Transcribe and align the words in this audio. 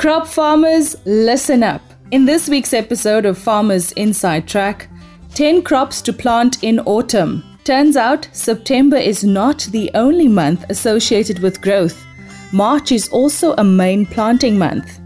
Crop 0.00 0.26
farmers, 0.26 0.96
listen 1.04 1.62
up. 1.62 1.82
In 2.10 2.24
this 2.24 2.48
week's 2.48 2.72
episode 2.72 3.26
of 3.26 3.36
Farmers 3.36 3.92
Inside 3.92 4.48
Track, 4.48 4.88
10 5.34 5.60
crops 5.60 6.00
to 6.00 6.10
plant 6.10 6.64
in 6.64 6.80
autumn. 6.86 7.44
Turns 7.64 7.98
out 7.98 8.26
September 8.32 8.96
is 8.96 9.24
not 9.24 9.68
the 9.72 9.90
only 9.92 10.26
month 10.26 10.64
associated 10.70 11.40
with 11.40 11.60
growth. 11.60 12.02
March 12.50 12.92
is 12.92 13.10
also 13.10 13.52
a 13.58 13.62
main 13.62 14.06
planting 14.06 14.56
month. 14.56 14.99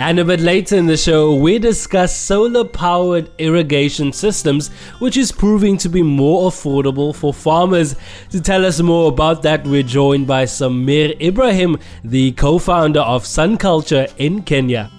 And 0.00 0.18
a 0.18 0.24
bit 0.24 0.40
later 0.40 0.74
in 0.74 0.86
the 0.86 0.96
show, 0.96 1.36
we 1.36 1.60
discuss 1.60 2.16
solar 2.16 2.64
powered 2.64 3.30
irrigation 3.38 4.12
systems, 4.12 4.70
which 4.98 5.16
is 5.16 5.30
proving 5.30 5.78
to 5.78 5.88
be 5.88 6.02
more 6.02 6.50
affordable 6.50 7.14
for 7.14 7.32
farmers. 7.32 7.94
To 8.30 8.40
tell 8.40 8.66
us 8.66 8.80
more 8.80 9.08
about 9.08 9.42
that, 9.42 9.64
we're 9.64 9.84
joined 9.84 10.26
by 10.26 10.46
Samir 10.46 11.18
Ibrahim, 11.22 11.78
the 12.02 12.32
co 12.32 12.58
founder 12.58 13.00
of 13.02 13.24
Sun 13.24 13.58
Culture 13.58 14.08
in 14.18 14.42
Kenya. 14.42 14.90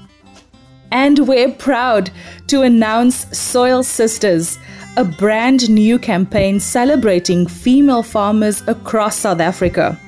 And 0.91 1.27
we're 1.27 1.51
proud 1.51 2.09
to 2.47 2.61
announce 2.61 3.37
Soil 3.37 3.83
Sisters, 3.83 4.57
a 4.95 5.03
brand 5.03 5.69
new 5.69 5.99
campaign 5.99 6.57
celebrating 6.57 7.47
female 7.47 8.01
farmers 8.01 8.63
across 8.65 9.17
South 9.17 9.41
Africa. 9.41 9.99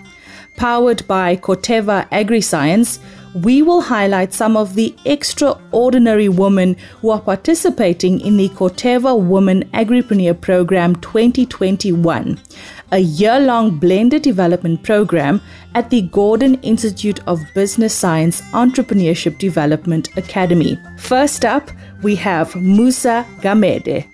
Powered 0.56 1.06
by 1.08 1.36
Corteva 1.36 2.10
AgriScience, 2.10 3.00
we 3.34 3.62
will 3.62 3.82
highlight 3.82 4.34
some 4.34 4.58
of 4.58 4.76
the 4.76 4.96
extraordinary 5.06 6.30
women 6.30 6.76
who 7.02 7.10
are 7.10 7.20
participating 7.22 8.20
in 8.22 8.38
the 8.38 8.50
Corteva 8.50 9.20
Women 9.20 9.64
Agripreneur 9.74 10.40
Program 10.40 10.96
2021, 10.98 12.40
a 12.92 13.00
year 13.00 13.40
long 13.40 13.78
blended 13.78 14.22
development 14.22 14.84
program 14.84 15.42
at 15.76 15.90
the 15.90 16.04
Gordon 16.04 16.56
Institute 16.62 17.20
of 17.28 17.40
Business 17.54 17.94
Science 17.94 18.42
Entrepreneurship 18.52 19.38
Development 19.38 20.10
Academy. 20.18 20.78
First 20.98 21.46
up, 21.46 21.70
we 22.04 22.16
have 22.16 22.56
Musa 22.56 23.26
Gamede. 23.42 24.06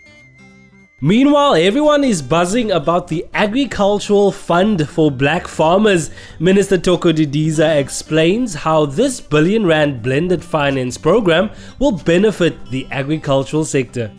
Meanwhile, 1.06 1.56
everyone 1.56 2.06
is 2.06 2.22
buzzing 2.22 2.72
about 2.72 3.10
the 3.10 3.26
Agricultural 3.34 4.32
Fund 4.32 4.88
for 4.88 5.12
Black 5.12 5.50
Farmers. 5.50 6.12
Minister 6.40 6.78
Thoko 6.78 7.12
Didiza 7.12 7.76
explains 7.78 8.54
how 8.54 8.86
this 8.86 9.20
billion 9.20 9.66
rand 9.66 10.02
blended 10.02 10.42
finance 10.42 10.98
program 10.98 11.50
will 11.78 11.92
benefit 11.92 12.56
the 12.68 12.88
agricultural 12.90 13.66
sector. 13.66 14.10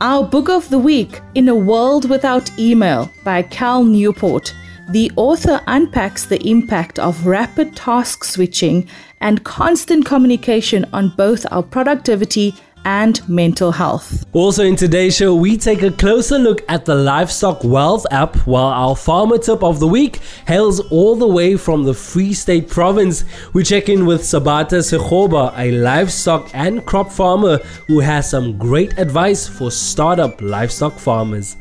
Our 0.00 0.22
book 0.22 0.48
of 0.48 0.70
the 0.70 0.78
week, 0.78 1.20
In 1.34 1.48
a 1.48 1.56
World 1.56 2.08
Without 2.08 2.56
Email 2.56 3.10
by 3.24 3.42
Cal 3.42 3.82
Newport. 3.82 4.54
The 4.90 5.10
author 5.16 5.60
unpacks 5.66 6.24
the 6.24 6.40
impact 6.46 7.00
of 7.00 7.26
rapid 7.26 7.74
task 7.74 8.22
switching 8.22 8.86
and 9.20 9.42
constant 9.42 10.06
communication 10.06 10.84
on 10.92 11.08
both 11.16 11.44
our 11.50 11.64
productivity 11.64 12.54
and 12.84 13.26
mental 13.28 13.72
health. 13.72 14.24
Also, 14.32 14.64
in 14.64 14.76
today's 14.76 15.16
show, 15.16 15.34
we 15.34 15.56
take 15.56 15.82
a 15.82 15.90
closer 15.90 16.38
look 16.38 16.62
at 16.68 16.84
the 16.84 16.94
Livestock 16.94 17.64
Wealth 17.64 18.06
app, 18.10 18.36
while 18.46 18.66
our 18.66 18.96
farmer 18.96 19.38
tip 19.38 19.62
of 19.62 19.80
the 19.80 19.86
week 19.86 20.20
hails 20.46 20.80
all 20.90 21.16
the 21.16 21.28
way 21.28 21.56
from 21.56 21.84
the 21.84 21.94
Free 21.94 22.32
State 22.32 22.68
province. 22.68 23.24
We 23.52 23.62
check 23.62 23.88
in 23.88 24.06
with 24.06 24.22
Sabata 24.22 24.80
Sekhoba, 24.82 25.52
a 25.56 25.70
livestock 25.72 26.50
and 26.54 26.84
crop 26.84 27.10
farmer 27.10 27.58
who 27.86 28.00
has 28.00 28.30
some 28.30 28.58
great 28.58 28.98
advice 28.98 29.48
for 29.48 29.70
startup 29.70 30.40
livestock 30.40 30.98
farmers. 30.98 31.56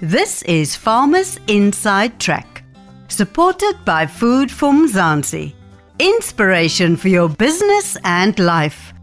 This 0.00 0.42
is 0.42 0.76
Farmers 0.76 1.38
Inside 1.46 2.18
Track, 2.18 2.62
supported 3.08 3.74
by 3.84 4.06
Food 4.06 4.50
from 4.50 4.88
Mzansi. 4.88 5.54
Inspiration 5.98 6.96
for 6.96 7.08
your 7.08 7.28
business 7.28 7.98
and 8.04 8.38
life 8.38 8.94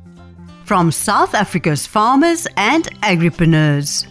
from 0.68 0.92
South 0.92 1.34
Africa's 1.34 1.88
farmers 1.88 2.45
and 2.58 2.83
agripreneurs. 3.02 4.05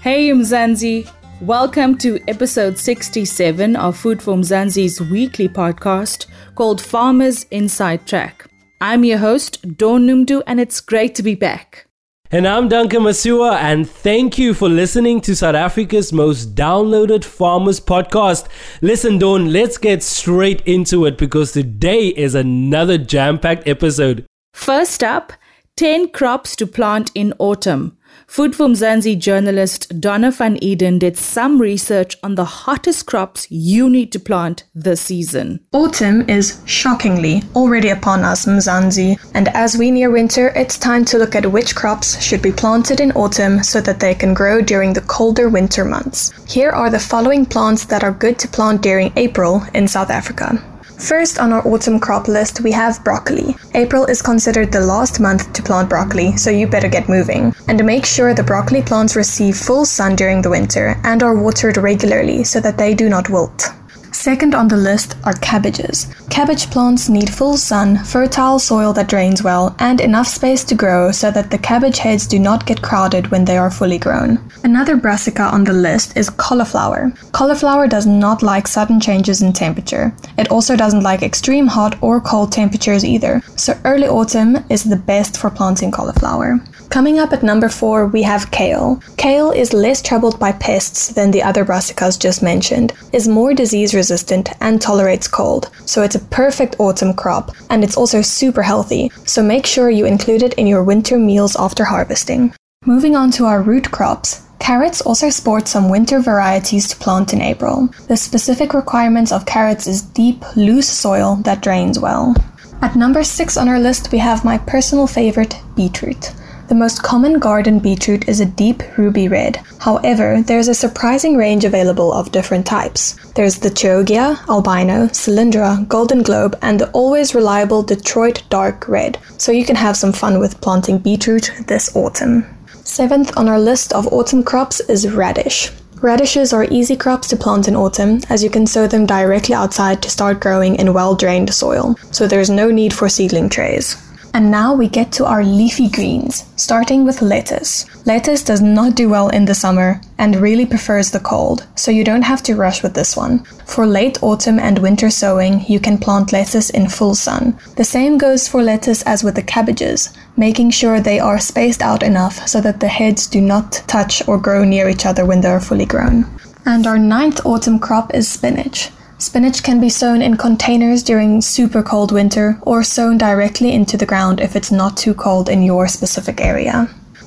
Hey 0.00 0.30
Mzansi, 0.30 1.08
welcome 1.40 1.96
to 1.98 2.18
episode 2.26 2.76
67 2.76 3.76
of 3.76 3.96
Food 3.96 4.20
for 4.20 4.34
Mzansi's 4.34 5.00
weekly 5.00 5.48
podcast 5.48 6.26
called 6.56 6.82
Farmers 6.82 7.44
Inside 7.52 8.04
Track. 8.04 8.50
I'm 8.80 9.04
your 9.04 9.18
host, 9.18 9.76
Dawn 9.76 10.08
Noemdoe, 10.08 10.42
and 10.48 10.58
it's 10.58 10.80
great 10.80 11.14
to 11.14 11.22
be 11.22 11.36
back. 11.36 11.86
And 12.32 12.48
I'm 12.48 12.68
Duncan 12.68 13.02
Masiwa, 13.02 13.54
and 13.54 13.88
thank 13.88 14.38
you 14.38 14.54
for 14.54 14.68
listening 14.68 15.20
to 15.20 15.36
South 15.36 15.54
Africa's 15.54 16.12
most 16.12 16.56
downloaded 16.56 17.22
farmers 17.22 17.80
podcast. 17.80 18.48
Listen, 18.82 19.18
Dawn, 19.20 19.52
let's 19.52 19.78
get 19.78 20.02
straight 20.02 20.62
into 20.62 21.04
it 21.04 21.16
because 21.16 21.52
today 21.52 22.08
is 22.08 22.34
another 22.34 22.98
jam 22.98 23.38
packed 23.38 23.68
episode. 23.68 24.26
First 24.52 25.04
up, 25.04 25.32
10 25.76 26.08
crops 26.08 26.56
to 26.56 26.66
plant 26.66 27.10
in 27.14 27.34
autumn. 27.38 27.98
Food 28.26 28.56
for 28.56 28.66
Mzansi 28.66 29.18
journalist 29.18 30.00
Dona 30.00 30.30
van 30.30 30.56
Eeden 30.60 30.98
did 30.98 31.18
some 31.18 31.60
research 31.60 32.16
on 32.22 32.34
the 32.34 32.46
hottest 32.46 33.04
crops 33.04 33.46
you 33.50 33.90
need 33.90 34.10
to 34.12 34.18
plant 34.18 34.64
this 34.74 35.02
season. 35.02 35.60
Autumn 35.72 36.26
is 36.30 36.62
shockingly 36.64 37.42
already 37.54 37.90
upon 37.90 38.24
us, 38.24 38.46
Mzansi, 38.46 39.18
and 39.34 39.48
as 39.48 39.76
we 39.76 39.90
near 39.90 40.10
winter, 40.10 40.48
it's 40.56 40.78
time 40.78 41.04
to 41.04 41.18
look 41.18 41.34
at 41.34 41.52
which 41.52 41.74
crops 41.76 42.18
should 42.22 42.40
be 42.40 42.52
planted 42.52 42.98
in 42.98 43.12
autumn 43.12 43.62
so 43.62 43.82
that 43.82 44.00
they 44.00 44.14
can 44.14 44.32
grow 44.32 44.62
during 44.62 44.94
the 44.94 45.02
colder 45.02 45.50
winter 45.50 45.84
months. 45.84 46.32
Here 46.50 46.70
are 46.70 46.88
the 46.88 46.98
following 46.98 47.44
plants 47.44 47.84
that 47.84 48.02
are 48.02 48.12
good 48.12 48.38
to 48.38 48.48
plant 48.48 48.80
during 48.80 49.12
April 49.16 49.62
in 49.74 49.88
South 49.88 50.08
Africa. 50.08 50.58
First 50.98 51.38
on 51.38 51.52
our 51.52 51.66
autumn 51.68 52.00
crop 52.00 52.26
list, 52.26 52.62
we 52.62 52.72
have 52.72 53.04
broccoli. 53.04 53.54
April 53.74 54.06
is 54.06 54.22
considered 54.22 54.72
the 54.72 54.80
last 54.80 55.20
month 55.20 55.52
to 55.52 55.62
plant 55.62 55.90
broccoli, 55.90 56.36
so 56.38 56.48
you 56.50 56.66
better 56.66 56.88
get 56.88 57.08
moving. 57.08 57.54
And 57.68 57.84
make 57.84 58.06
sure 58.06 58.32
the 58.32 58.42
broccoli 58.42 58.82
plants 58.82 59.14
receive 59.14 59.56
full 59.56 59.84
sun 59.84 60.16
during 60.16 60.40
the 60.40 60.50
winter 60.50 60.98
and 61.04 61.22
are 61.22 61.38
watered 61.38 61.76
regularly 61.76 62.44
so 62.44 62.60
that 62.60 62.78
they 62.78 62.94
do 62.94 63.10
not 63.10 63.28
wilt. 63.28 63.68
Second 64.16 64.54
on 64.54 64.66
the 64.66 64.78
list 64.78 65.14
are 65.24 65.34
cabbages. 65.34 66.06
Cabbage 66.30 66.70
plants 66.70 67.10
need 67.10 67.28
full 67.28 67.58
sun, 67.58 68.02
fertile 68.02 68.58
soil 68.58 68.94
that 68.94 69.10
drains 69.10 69.42
well, 69.42 69.76
and 69.78 70.00
enough 70.00 70.26
space 70.26 70.64
to 70.64 70.74
grow 70.74 71.12
so 71.12 71.30
that 71.30 71.50
the 71.50 71.58
cabbage 71.58 71.98
heads 71.98 72.26
do 72.26 72.38
not 72.38 72.64
get 72.64 72.80
crowded 72.80 73.30
when 73.30 73.44
they 73.44 73.58
are 73.58 73.70
fully 73.70 73.98
grown. 73.98 74.38
Another 74.64 74.96
brassica 74.96 75.42
on 75.42 75.64
the 75.64 75.74
list 75.74 76.16
is 76.16 76.30
cauliflower. 76.30 77.12
Cauliflower 77.32 77.86
does 77.86 78.06
not 78.06 78.42
like 78.42 78.66
sudden 78.66 79.00
changes 79.00 79.42
in 79.42 79.52
temperature. 79.52 80.16
It 80.38 80.50
also 80.50 80.76
doesn't 80.76 81.02
like 81.02 81.22
extreme 81.22 81.66
hot 81.66 82.02
or 82.02 82.18
cold 82.18 82.52
temperatures 82.52 83.04
either, 83.04 83.42
so 83.54 83.78
early 83.84 84.08
autumn 84.08 84.56
is 84.70 84.82
the 84.82 84.96
best 84.96 85.36
for 85.36 85.50
planting 85.50 85.90
cauliflower. 85.90 86.58
Coming 86.88 87.18
up 87.18 87.32
at 87.32 87.42
number 87.42 87.68
4, 87.68 88.06
we 88.06 88.22
have 88.22 88.50
kale. 88.50 89.00
Kale 89.16 89.50
is 89.50 89.72
less 89.72 90.00
troubled 90.00 90.38
by 90.38 90.52
pests 90.52 91.08
than 91.08 91.30
the 91.30 91.42
other 91.42 91.64
brassicas 91.64 92.18
just 92.18 92.42
mentioned, 92.42 92.92
is 93.12 93.28
more 93.28 93.52
disease 93.52 93.94
resistant, 93.94 94.50
and 94.60 94.80
tolerates 94.80 95.28
cold, 95.28 95.70
so 95.84 96.02
it's 96.02 96.14
a 96.14 96.26
perfect 96.30 96.76
autumn 96.78 97.12
crop, 97.12 97.50
and 97.70 97.84
it's 97.84 97.96
also 97.96 98.22
super 98.22 98.62
healthy, 98.62 99.10
so 99.24 99.42
make 99.42 99.66
sure 99.66 99.90
you 99.90 100.06
include 100.06 100.42
it 100.42 100.54
in 100.54 100.66
your 100.66 100.84
winter 100.84 101.18
meals 101.18 101.56
after 101.56 101.84
harvesting. 101.84 102.54
Moving 102.86 103.16
on 103.16 103.30
to 103.32 103.44
our 103.44 103.62
root 103.62 103.90
crops, 103.90 104.42
Carrots 104.58 105.02
also 105.02 105.30
sport 105.30 105.68
some 105.68 105.90
winter 105.90 106.18
varieties 106.18 106.88
to 106.88 106.96
plant 106.96 107.32
in 107.32 107.40
April. 107.40 107.88
The 108.08 108.16
specific 108.16 108.74
requirements 108.74 109.30
of 109.30 109.46
carrots 109.46 109.86
is 109.86 110.02
deep, 110.02 110.44
loose 110.56 110.88
soil 110.88 111.36
that 111.44 111.62
drains 111.62 112.00
well. 112.00 112.34
At 112.82 112.96
number 112.96 113.22
6 113.22 113.56
on 113.56 113.68
our 113.68 113.78
list, 113.78 114.10
we 114.10 114.18
have 114.18 114.44
my 114.44 114.58
personal 114.58 115.06
favorite, 115.06 115.54
beetroot. 115.76 116.32
The 116.68 116.74
most 116.74 117.04
common 117.04 117.38
garden 117.38 117.78
beetroot 117.78 118.28
is 118.28 118.40
a 118.40 118.44
deep 118.44 118.82
ruby 118.98 119.28
red. 119.28 119.60
However, 119.78 120.42
there's 120.42 120.66
a 120.66 120.74
surprising 120.74 121.36
range 121.36 121.64
available 121.64 122.12
of 122.12 122.32
different 122.32 122.66
types. 122.66 123.14
There's 123.36 123.56
the 123.56 123.70
Chioggia, 123.70 124.36
Albino, 124.48 125.06
Cylindra, 125.06 125.86
Golden 125.86 126.24
Globe, 126.24 126.58
and 126.62 126.80
the 126.80 126.90
always 126.90 127.36
reliable 127.36 127.84
Detroit 127.84 128.42
Dark 128.50 128.88
Red. 128.88 129.16
So 129.38 129.52
you 129.52 129.64
can 129.64 129.76
have 129.76 129.96
some 129.96 130.12
fun 130.12 130.40
with 130.40 130.60
planting 130.60 130.98
beetroot 130.98 131.52
this 131.68 131.94
autumn. 131.94 132.44
Seventh 132.82 133.36
on 133.36 133.48
our 133.48 133.60
list 133.60 133.92
of 133.92 134.08
autumn 134.08 134.42
crops 134.42 134.80
is 134.80 135.08
radish. 135.08 135.70
Radishes 136.02 136.52
are 136.52 136.64
easy 136.64 136.96
crops 136.96 137.28
to 137.28 137.36
plant 137.36 137.68
in 137.68 137.76
autumn, 137.76 138.20
as 138.28 138.42
you 138.42 138.50
can 138.50 138.66
sow 138.66 138.88
them 138.88 139.06
directly 139.06 139.54
outside 139.54 140.02
to 140.02 140.10
start 140.10 140.40
growing 140.40 140.74
in 140.76 140.92
well 140.92 141.14
drained 141.14 141.54
soil, 141.54 141.94
so 142.10 142.26
there's 142.26 142.50
no 142.50 142.72
need 142.72 142.92
for 142.92 143.08
seedling 143.08 143.48
trays. 143.48 143.96
And 144.36 144.50
now 144.50 144.74
we 144.74 144.90
get 144.90 145.12
to 145.12 145.24
our 145.24 145.42
leafy 145.42 145.88
greens, 145.88 146.44
starting 146.56 147.06
with 147.06 147.22
lettuce. 147.22 147.86
Lettuce 148.04 148.42
does 148.42 148.60
not 148.60 148.94
do 148.94 149.08
well 149.08 149.30
in 149.30 149.46
the 149.46 149.54
summer 149.54 149.98
and 150.18 150.36
really 150.36 150.66
prefers 150.66 151.10
the 151.10 151.20
cold, 151.20 151.66
so 151.74 151.90
you 151.90 152.04
don't 152.04 152.20
have 152.20 152.42
to 152.42 152.54
rush 152.54 152.82
with 152.82 152.92
this 152.92 153.16
one. 153.16 153.44
For 153.64 153.86
late 153.86 154.22
autumn 154.22 154.58
and 154.58 154.78
winter 154.80 155.08
sowing, 155.08 155.64
you 155.66 155.80
can 155.80 155.96
plant 155.96 156.34
lettuce 156.34 156.68
in 156.68 156.90
full 156.90 157.14
sun. 157.14 157.58
The 157.76 157.84
same 157.84 158.18
goes 158.18 158.46
for 158.46 158.62
lettuce 158.62 159.02
as 159.04 159.24
with 159.24 159.36
the 159.36 159.42
cabbages, 159.42 160.12
making 160.36 160.72
sure 160.72 161.00
they 161.00 161.18
are 161.18 161.38
spaced 161.38 161.80
out 161.80 162.02
enough 162.02 162.46
so 162.46 162.60
that 162.60 162.80
the 162.80 162.88
heads 162.88 163.26
do 163.26 163.40
not 163.40 163.72
touch 163.86 164.28
or 164.28 164.36
grow 164.36 164.64
near 164.64 164.90
each 164.90 165.06
other 165.06 165.24
when 165.24 165.40
they 165.40 165.48
are 165.48 165.60
fully 165.62 165.86
grown. 165.86 166.26
And 166.66 166.86
our 166.86 166.98
ninth 166.98 167.46
autumn 167.46 167.78
crop 167.78 168.12
is 168.12 168.28
spinach. 168.28 168.90
Spinach 169.18 169.62
can 169.62 169.80
be 169.80 169.88
sown 169.88 170.20
in 170.20 170.36
containers 170.36 171.02
during 171.02 171.40
super 171.40 171.82
cold 171.82 172.12
winter 172.12 172.58
or 172.62 172.82
sown 172.82 173.16
directly 173.16 173.72
into 173.72 173.96
the 173.96 174.04
ground 174.04 174.40
if 174.40 174.54
it's 174.54 174.70
not 174.70 174.94
too 174.94 175.14
cold 175.14 175.48
in 175.48 175.62
your 175.62 175.88
specific 175.88 176.38
area. 176.38 176.86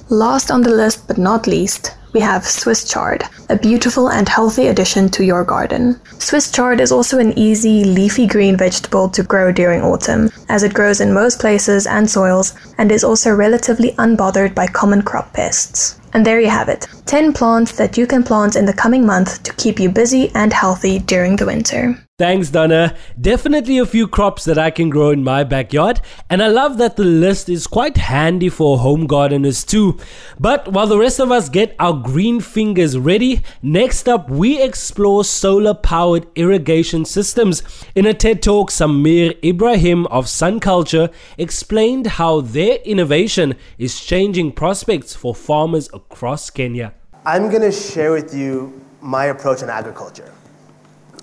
Last 0.10 0.52
on 0.52 0.62
the 0.62 0.70
list 0.70 1.08
but 1.08 1.18
not 1.18 1.48
least, 1.48 1.96
we 2.14 2.20
have 2.20 2.46
Swiss 2.46 2.88
chard, 2.88 3.24
a 3.50 3.58
beautiful 3.58 4.10
and 4.10 4.30
healthy 4.30 4.68
addition 4.68 5.10
to 5.10 5.24
your 5.24 5.44
garden. 5.44 6.00
Swiss 6.20 6.52
chard 6.52 6.80
is 6.80 6.92
also 6.92 7.18
an 7.18 7.38
easy, 7.38 7.84
leafy 7.84 8.28
green 8.28 8.56
vegetable 8.56 9.10
to 9.10 9.24
grow 9.24 9.52
during 9.52 9.82
autumn, 9.82 10.30
as 10.48 10.62
it 10.62 10.76
grows 10.76 11.02
in 11.02 11.12
most 11.12 11.40
places 11.40 11.88
and 11.88 12.08
soils 12.08 12.54
and 12.78 12.92
is 12.92 13.04
also 13.04 13.34
relatively 13.34 13.94
unbothered 13.94 14.54
by 14.54 14.68
common 14.68 15.02
crop 15.02 15.34
pests. 15.34 15.99
And 16.14 16.26
there 16.26 16.40
you 16.40 16.50
have 16.50 16.70
it 16.70 16.88
10 17.06 17.34
plants 17.34 17.72
that 17.74 17.98
you 17.98 18.08
can 18.08 18.24
plant 18.24 18.56
in 18.56 18.66
the 18.66 18.74
coming 18.74 19.06
month 19.06 19.44
to 19.44 19.54
keep 19.54 19.80
you 19.80 19.90
busy 19.90 20.32
and 20.36 20.52
healthy 20.52 21.00
during 21.00 21.36
the 21.36 21.46
winter. 21.46 22.09
Thanks, 22.20 22.50
Donna. 22.50 22.98
Definitely 23.22 23.78
a 23.78 23.86
few 23.86 24.06
crops 24.06 24.44
that 24.44 24.58
I 24.58 24.72
can 24.72 24.90
grow 24.90 25.12
in 25.12 25.24
my 25.24 25.46
backyard, 25.46 26.02
and 26.30 26.44
I 26.44 26.48
love 26.48 26.78
that 26.78 26.98
the 26.98 27.06
list 27.06 27.48
is 27.48 27.66
quite 27.66 27.96
handy 27.96 28.50
for 28.50 28.80
home 28.80 29.08
gardeners 29.08 29.64
too. 29.64 29.98
But 30.38 30.68
while 30.74 30.88
the 30.88 30.98
rest 30.98 31.22
of 31.22 31.32
us 31.32 31.48
get 31.48 31.78
our 31.80 31.94
green 31.94 32.42
fingers 32.42 32.98
ready, 32.98 33.42
next 33.62 34.10
up 34.10 34.30
we 34.30 34.62
explore 34.62 35.24
solar 35.24 35.74
powered 35.74 36.28
irrigation 36.36 37.06
systems. 37.06 37.64
In 37.96 38.06
a 38.06 38.14
TED 38.14 38.42
Talk, 38.42 38.70
Samir 38.70 39.42
Ibrahim 39.42 40.06
of 40.08 40.28
Sun 40.28 40.60
Culture 40.60 41.10
explained 41.38 42.06
how 42.06 42.42
their 42.42 42.80
innovation 42.84 43.56
is 43.78 43.98
changing 43.98 44.52
prospects 44.52 45.16
for 45.16 45.34
farmers 45.34 45.90
across 45.94 46.50
Kenya. 46.50 46.94
I'm 47.26 47.50
going 47.50 47.62
to 47.62 47.72
share 47.72 48.12
with 48.12 48.34
you 48.34 48.86
my 49.00 49.28
approach 49.28 49.64
on 49.64 49.70
agriculture 49.70 50.34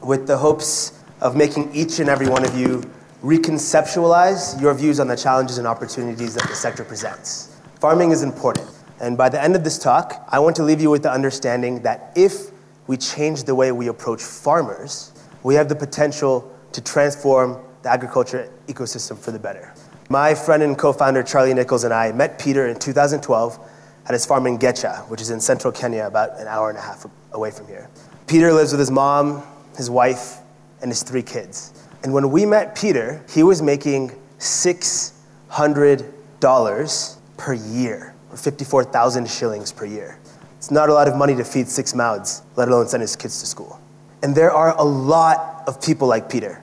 with 0.03 0.27
the 0.27 0.37
hopes 0.37 0.93
of 1.21 1.37
making 1.37 1.75
each 1.75 1.99
and 1.99 2.09
every 2.09 2.29
one 2.29 2.45
of 2.45 2.57
you 2.57 2.83
reconceptualize 3.23 4.61
your 4.61 4.75
views 4.75 5.01
on 5.01 5.09
the 5.09 5.17
challenges 5.17 5.59
and 5.59 5.67
opportunities 5.67 6.35
that 6.35 6.49
the 6.49 6.55
sector 6.55 6.85
presents. 6.85 7.57
Farming 7.81 8.11
is 8.11 8.23
important, 8.23 8.69
and 9.01 9.17
by 9.17 9.29
the 9.29 9.43
end 9.43 9.57
of 9.57 9.65
this 9.65 9.79
talk, 9.79 10.27
I 10.29 10.39
want 10.39 10.57
to 10.57 10.63
leave 10.63 10.81
you 10.81 10.91
with 10.91 11.03
the 11.03 11.11
understanding 11.11 11.83
that 11.83 12.13
if 12.15 12.51
we 12.87 12.97
change 12.97 13.45
the 13.45 13.55
way 13.55 13.73
we 13.73 13.89
approach 13.89 14.23
farmers, 14.23 15.13
we 15.43 15.55
have 15.55 15.69
the 15.69 15.75
potential 15.75 16.53
to 16.73 16.81
transform 16.81 17.59
the 17.83 17.91
agriculture 17.91 18.51
ecosystem 18.69 19.19
for 19.19 19.31
the 19.31 19.39
better. 19.39 19.75
My 20.09 20.35
friend 20.35 20.63
and 20.63 20.79
co 20.79 20.93
founder 20.93 21.23
Charlie 21.23 21.55
Nichols 21.55 21.85
and 21.85 21.93
I 21.93 22.13
met 22.13 22.39
Peter 22.39 22.69
in 22.69 22.79
2012 22.79 23.59
at 24.07 24.13
his 24.13 24.25
farm 24.25 24.47
in 24.47 24.59
Getcha, 24.59 25.09
which 25.09 25.21
is 25.21 25.31
in 25.31 25.41
central 25.41 25.73
Kenya, 25.73 26.07
about 26.07 26.39
an 26.39 26.47
hour 26.47 26.69
and 26.69 26.79
a 26.79 26.81
half 26.81 27.07
away 27.33 27.51
from 27.51 27.67
here. 27.67 27.89
Peter 28.27 28.53
lives 28.53 28.73
with 28.73 28.79
his 28.79 28.91
mom, 28.91 29.43
his 29.77 29.91
wife, 29.91 30.39
and 30.83 30.91
his 30.91 31.03
three 31.03 31.23
kids. 31.23 31.73
And 32.03 32.13
when 32.13 32.31
we 32.31 32.45
met 32.47 32.77
Peter, 32.77 33.25
he 33.29 33.43
was 33.43 33.63
making 33.63 34.13
$600 34.39 37.17
per 37.37 37.53
year, 37.53 38.15
or 38.31 38.37
54,000 38.37 39.29
shillings 39.29 39.73
per 39.73 39.85
year. 39.85 40.19
It's 40.59 40.71
not 40.71 40.89
a 40.89 40.93
lot 40.93 41.09
of 41.09 41.17
money 41.17 41.35
to 41.37 41.45
feed 41.45 41.69
six 41.69 41.95
mouths, 41.95 42.43
let 42.57 42.69
alone 42.69 42.89
send 42.89 43.01
his 43.01 43.17
kids 43.17 43.41
to 43.41 43.47
school. 43.47 43.81
And 44.23 44.35
there 44.35 44.51
are 44.51 44.77
a 44.77 44.83
lot 44.83 45.65
of 45.67 45.83
people 45.83 46.09
like 46.09 46.31
Peter. 46.31 46.63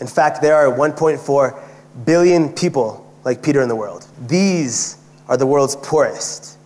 In 0.00 0.06
fact, 0.06 0.42
there 0.42 0.54
are 0.54 0.74
1.4 0.74 1.62
billion 2.04 2.52
people 2.52 3.12
like 3.24 3.42
Peter 3.42 3.62
in 3.62 3.68
the 3.68 3.76
world. 3.76 4.06
These 4.26 4.98
are 5.28 5.36
the 5.36 5.46
world's 5.46 5.76
poorest, 5.76 6.58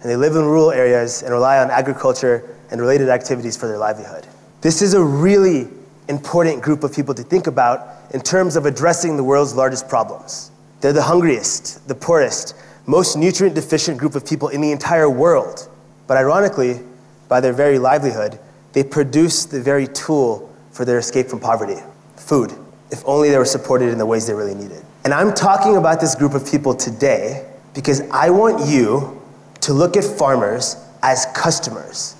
and 0.00 0.10
they 0.10 0.16
live 0.16 0.36
in 0.36 0.44
rural 0.44 0.70
areas 0.70 1.22
and 1.22 1.32
rely 1.32 1.58
on 1.58 1.70
agriculture 1.70 2.56
and 2.70 2.80
related 2.80 3.08
activities 3.08 3.56
for 3.56 3.66
their 3.66 3.78
livelihood. 3.78 4.26
This 4.64 4.80
is 4.80 4.94
a 4.94 5.04
really 5.04 5.68
important 6.08 6.62
group 6.62 6.84
of 6.84 6.94
people 6.94 7.12
to 7.12 7.22
think 7.22 7.48
about 7.48 7.86
in 8.14 8.22
terms 8.22 8.56
of 8.56 8.64
addressing 8.64 9.18
the 9.18 9.22
world's 9.22 9.54
largest 9.54 9.90
problems. 9.90 10.50
They're 10.80 10.94
the 10.94 11.02
hungriest, 11.02 11.86
the 11.86 11.94
poorest, 11.94 12.54
most 12.86 13.14
nutrient 13.14 13.54
deficient 13.54 13.98
group 13.98 14.14
of 14.14 14.24
people 14.24 14.48
in 14.48 14.62
the 14.62 14.72
entire 14.72 15.10
world. 15.10 15.68
But 16.06 16.16
ironically, 16.16 16.80
by 17.28 17.42
their 17.42 17.52
very 17.52 17.78
livelihood, 17.78 18.38
they 18.72 18.82
produce 18.82 19.44
the 19.44 19.60
very 19.60 19.86
tool 19.86 20.50
for 20.70 20.86
their 20.86 20.96
escape 20.96 21.26
from 21.26 21.40
poverty 21.40 21.82
food, 22.16 22.54
if 22.90 23.02
only 23.04 23.28
they 23.28 23.36
were 23.36 23.44
supported 23.44 23.90
in 23.90 23.98
the 23.98 24.06
ways 24.06 24.26
they 24.26 24.32
really 24.32 24.54
needed. 24.54 24.82
And 25.04 25.12
I'm 25.12 25.34
talking 25.34 25.76
about 25.76 26.00
this 26.00 26.14
group 26.14 26.32
of 26.32 26.50
people 26.50 26.74
today 26.74 27.46
because 27.74 28.00
I 28.10 28.30
want 28.30 28.66
you 28.66 29.20
to 29.60 29.74
look 29.74 29.94
at 29.98 30.04
farmers 30.04 30.76
as 31.02 31.26
customers 31.34 32.16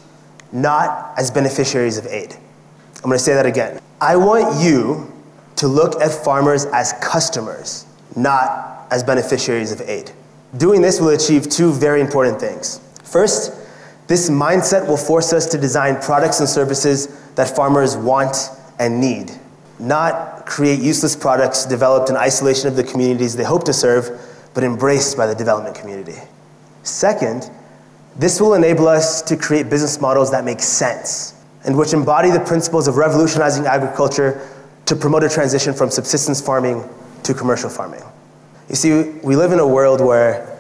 not 0.55 1.13
as 1.19 1.31
beneficiaries 1.31 1.99
of 1.99 2.07
aid. 2.07 2.35
I'm 2.97 3.11
going 3.11 3.19
to 3.19 3.25
say 3.25 3.35
that 3.35 3.45
again. 3.45 3.81
I 4.01 4.17
want 4.17 4.65
you 4.65 5.13
to 5.57 5.69
look 5.69 6.01
at 6.01 6.11
farmers 6.11 6.65
as 6.67 6.95
customers, 7.03 7.85
not 8.17 8.87
as 8.91 9.03
beneficiaries 9.03 9.73
of 9.73 9.83
aid. 9.83 10.13
Doing 10.57 10.81
this 10.81 11.01
will 11.01 11.11
achieve 11.11 11.51
two 11.51 11.73
very 11.73 12.01
important 12.01 12.41
things. 12.41 12.81
First, 13.03 13.53
this 14.07 14.31
mindset 14.31 14.87
will 14.87 14.97
force 14.97 15.33
us 15.33 15.47
to 15.47 15.59
design 15.59 16.01
products 16.01 16.41
and 16.41 16.49
services 16.49 17.09
that 17.35 17.55
farmers 17.55 17.97
want 17.97 18.37
and 18.79 19.01
need, 19.01 19.33
not 19.79 20.47
create 20.47 20.79
useless 20.81 21.17
products 21.17 21.65
developed 21.65 22.11
in 22.11 22.17
isolation 22.17 22.69
of 22.69 22.77
the 22.77 22.85
communities 22.85 23.35
they 23.35 23.45
hope 23.45 23.65
to 23.65 23.73
serve, 23.73 24.21
but 24.55 24.63
embraced 24.63 25.17
by 25.17 25.27
the 25.27 25.35
development 25.35 25.75
community. 25.75 26.17
Second, 26.83 27.51
this 28.17 28.41
will 28.41 28.55
enable 28.55 28.87
us 28.89 29.23
to 29.23 29.37
create 29.37 29.69
business 29.69 30.01
models 30.01 30.31
that 30.31 30.45
make 30.45 30.61
sense 30.61 31.35
and 31.65 31.77
which 31.77 31.93
embody 31.93 32.31
the 32.31 32.41
principles 32.41 32.87
of 32.87 32.97
revolutionizing 32.97 33.67
agriculture 33.67 34.49
to 34.87 34.95
promote 34.95 35.25
a 35.25 35.29
transition 35.29 35.73
from 35.73 35.91
subsistence 35.91 36.41
farming 36.41 36.89
to 37.23 37.35
commercial 37.35 37.71
farming. 37.71 38.03
You 38.69 38.77
see, 38.77 39.19
we 39.23 39.35
live 39.35 39.53
in 39.53 39.59
a 39.59 39.67
world 39.67 40.01
where 40.01 40.51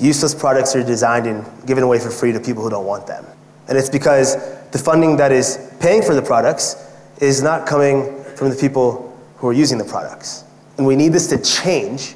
useless 0.00 0.34
products 0.34 0.74
are 0.76 0.82
designed 0.82 1.26
and 1.26 1.44
given 1.66 1.84
away 1.84 1.98
for 1.98 2.10
free 2.10 2.32
to 2.32 2.40
people 2.40 2.62
who 2.62 2.70
don't 2.70 2.86
want 2.86 3.06
them. 3.06 3.24
And 3.68 3.78
it's 3.78 3.88
because 3.88 4.36
the 4.70 4.78
funding 4.78 5.16
that 5.18 5.32
is 5.32 5.72
paying 5.80 6.02
for 6.02 6.14
the 6.14 6.22
products 6.22 6.76
is 7.20 7.42
not 7.42 7.66
coming 7.66 8.22
from 8.36 8.50
the 8.50 8.56
people 8.56 9.16
who 9.36 9.48
are 9.48 9.52
using 9.52 9.78
the 9.78 9.84
products. 9.84 10.44
And 10.76 10.86
we 10.86 10.96
need 10.96 11.12
this 11.12 11.28
to 11.28 11.42
change 11.42 12.14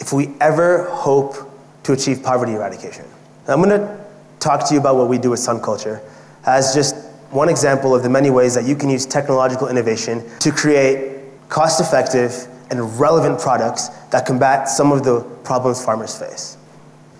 if 0.00 0.12
we 0.12 0.32
ever 0.40 0.84
hope 0.90 1.36
to 1.84 1.92
achieve 1.92 2.22
poverty 2.22 2.52
eradication. 2.52 3.04
I'm 3.48 3.62
going 3.62 3.80
to 3.80 4.01
talk 4.42 4.66
to 4.68 4.74
you 4.74 4.80
about 4.80 4.96
what 4.96 5.08
we 5.08 5.18
do 5.18 5.30
with 5.30 5.38
Sun 5.38 5.62
Culture 5.62 6.02
as 6.44 6.74
just 6.74 6.96
one 7.30 7.48
example 7.48 7.94
of 7.94 8.02
the 8.02 8.08
many 8.08 8.30
ways 8.30 8.54
that 8.54 8.64
you 8.64 8.76
can 8.76 8.90
use 8.90 9.06
technological 9.06 9.68
innovation 9.68 10.22
to 10.40 10.50
create 10.50 11.22
cost 11.48 11.80
effective 11.80 12.48
and 12.70 12.98
relevant 12.98 13.38
products 13.40 13.88
that 14.10 14.26
combat 14.26 14.68
some 14.68 14.92
of 14.92 15.04
the 15.04 15.20
problems 15.44 15.82
farmers 15.82 16.16
face. 16.16 16.56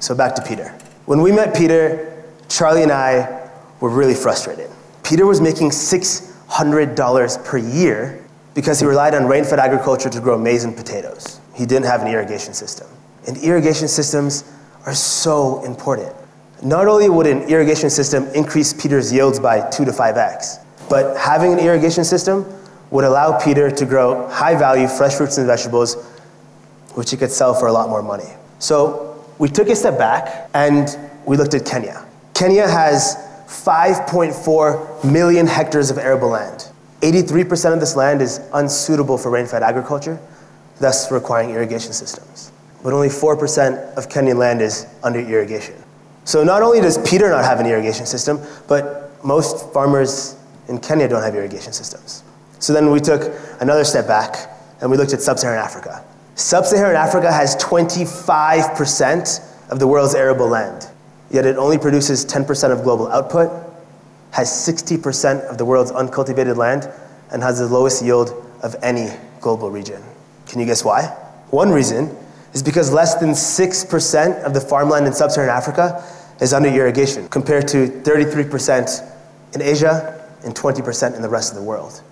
So, 0.00 0.14
back 0.14 0.34
to 0.34 0.42
Peter. 0.42 0.68
When 1.06 1.20
we 1.20 1.32
met 1.32 1.54
Peter, 1.54 2.24
Charlie 2.48 2.82
and 2.82 2.92
I 2.92 3.50
were 3.80 3.88
really 3.88 4.14
frustrated. 4.14 4.70
Peter 5.02 5.26
was 5.26 5.40
making 5.40 5.70
$600 5.70 7.44
per 7.44 7.58
year 7.58 8.24
because 8.54 8.80
he 8.80 8.86
relied 8.86 9.14
on 9.14 9.26
rain 9.26 9.44
fed 9.44 9.58
agriculture 9.58 10.10
to 10.10 10.20
grow 10.20 10.38
maize 10.38 10.64
and 10.64 10.76
potatoes. 10.76 11.40
He 11.54 11.66
didn't 11.66 11.86
have 11.86 12.02
an 12.02 12.08
irrigation 12.08 12.54
system. 12.54 12.86
And 13.26 13.36
irrigation 13.38 13.88
systems 13.88 14.44
are 14.86 14.94
so 14.94 15.64
important. 15.64 16.14
Not 16.62 16.86
only 16.86 17.08
would 17.08 17.26
an 17.26 17.42
irrigation 17.48 17.90
system 17.90 18.28
increase 18.34 18.72
Peter's 18.72 19.12
yields 19.12 19.40
by 19.40 19.68
2 19.70 19.84
to 19.84 19.90
5x, 19.90 20.64
but 20.88 21.16
having 21.16 21.52
an 21.52 21.58
irrigation 21.58 22.04
system 22.04 22.46
would 22.92 23.04
allow 23.04 23.36
Peter 23.40 23.68
to 23.68 23.84
grow 23.84 24.28
high 24.28 24.54
value 24.54 24.86
fresh 24.86 25.14
fruits 25.14 25.38
and 25.38 25.46
vegetables, 25.46 25.96
which 26.94 27.10
he 27.10 27.16
could 27.16 27.32
sell 27.32 27.52
for 27.52 27.66
a 27.66 27.72
lot 27.72 27.88
more 27.88 28.02
money. 28.02 28.28
So 28.60 29.24
we 29.38 29.48
took 29.48 29.68
a 29.70 29.74
step 29.74 29.98
back 29.98 30.50
and 30.54 30.96
we 31.26 31.36
looked 31.36 31.54
at 31.54 31.66
Kenya. 31.66 32.06
Kenya 32.32 32.68
has 32.68 33.16
5.4 33.48 35.04
million 35.10 35.48
hectares 35.48 35.90
of 35.90 35.98
arable 35.98 36.28
land. 36.28 36.68
83% 37.00 37.74
of 37.74 37.80
this 37.80 37.96
land 37.96 38.22
is 38.22 38.40
unsuitable 38.54 39.18
for 39.18 39.30
rain 39.30 39.46
fed 39.46 39.64
agriculture, 39.64 40.20
thus 40.78 41.10
requiring 41.10 41.50
irrigation 41.50 41.92
systems. 41.92 42.52
But 42.84 42.92
only 42.92 43.08
4% 43.08 43.94
of 43.94 44.08
Kenyan 44.08 44.36
land 44.36 44.62
is 44.62 44.86
under 45.02 45.18
irrigation. 45.18 45.74
So 46.24 46.44
not 46.44 46.62
only 46.62 46.80
does 46.80 46.98
Peter 47.08 47.28
not 47.28 47.44
have 47.44 47.60
an 47.60 47.66
irrigation 47.66 48.06
system, 48.06 48.40
but 48.68 49.10
most 49.24 49.72
farmers 49.72 50.36
in 50.68 50.78
Kenya 50.78 51.08
don't 51.08 51.22
have 51.22 51.34
irrigation 51.34 51.72
systems. 51.72 52.22
So 52.58 52.72
then 52.72 52.90
we 52.90 53.00
took 53.00 53.32
another 53.60 53.84
step 53.84 54.06
back 54.06 54.50
and 54.80 54.90
we 54.90 54.96
looked 54.96 55.12
at 55.12 55.20
sub 55.20 55.38
Saharan 55.38 55.58
Africa. 55.58 56.04
Sub 56.34 56.64
Saharan 56.64 56.96
Africa 56.96 57.30
has 57.30 57.56
25% 57.56 59.70
of 59.70 59.78
the 59.78 59.86
world's 59.86 60.14
arable 60.14 60.48
land, 60.48 60.88
yet 61.30 61.46
it 61.46 61.56
only 61.56 61.78
produces 61.78 62.24
10% 62.24 62.70
of 62.70 62.82
global 62.82 63.08
output, 63.08 63.50
has 64.30 64.48
60% 64.48 65.42
of 65.50 65.58
the 65.58 65.64
world's 65.64 65.90
uncultivated 65.90 66.56
land, 66.56 66.88
and 67.32 67.42
has 67.42 67.58
the 67.58 67.66
lowest 67.66 68.02
yield 68.02 68.32
of 68.62 68.76
any 68.82 69.08
global 69.40 69.70
region. 69.70 70.02
Can 70.46 70.60
you 70.60 70.66
guess 70.66 70.84
why? 70.84 71.06
One 71.50 71.70
reason 71.70 72.16
is 72.52 72.62
because 72.62 72.92
less 72.92 73.14
than 73.14 73.30
6% 73.30 74.42
of 74.42 74.54
the 74.54 74.60
farmland 74.60 75.06
in 75.06 75.12
sub 75.12 75.30
Saharan 75.30 75.56
Africa 75.56 76.04
is 76.40 76.52
under 76.52 76.68
irrigation, 76.68 77.28
compared 77.28 77.68
to 77.68 77.86
33% 77.86 79.14
in 79.54 79.62
Asia 79.62 80.28
and 80.44 80.54
20% 80.54 81.14
in 81.14 81.22
the 81.22 81.28
rest 81.28 81.52
of 81.52 81.58
the 81.58 81.62
world. 81.62 82.02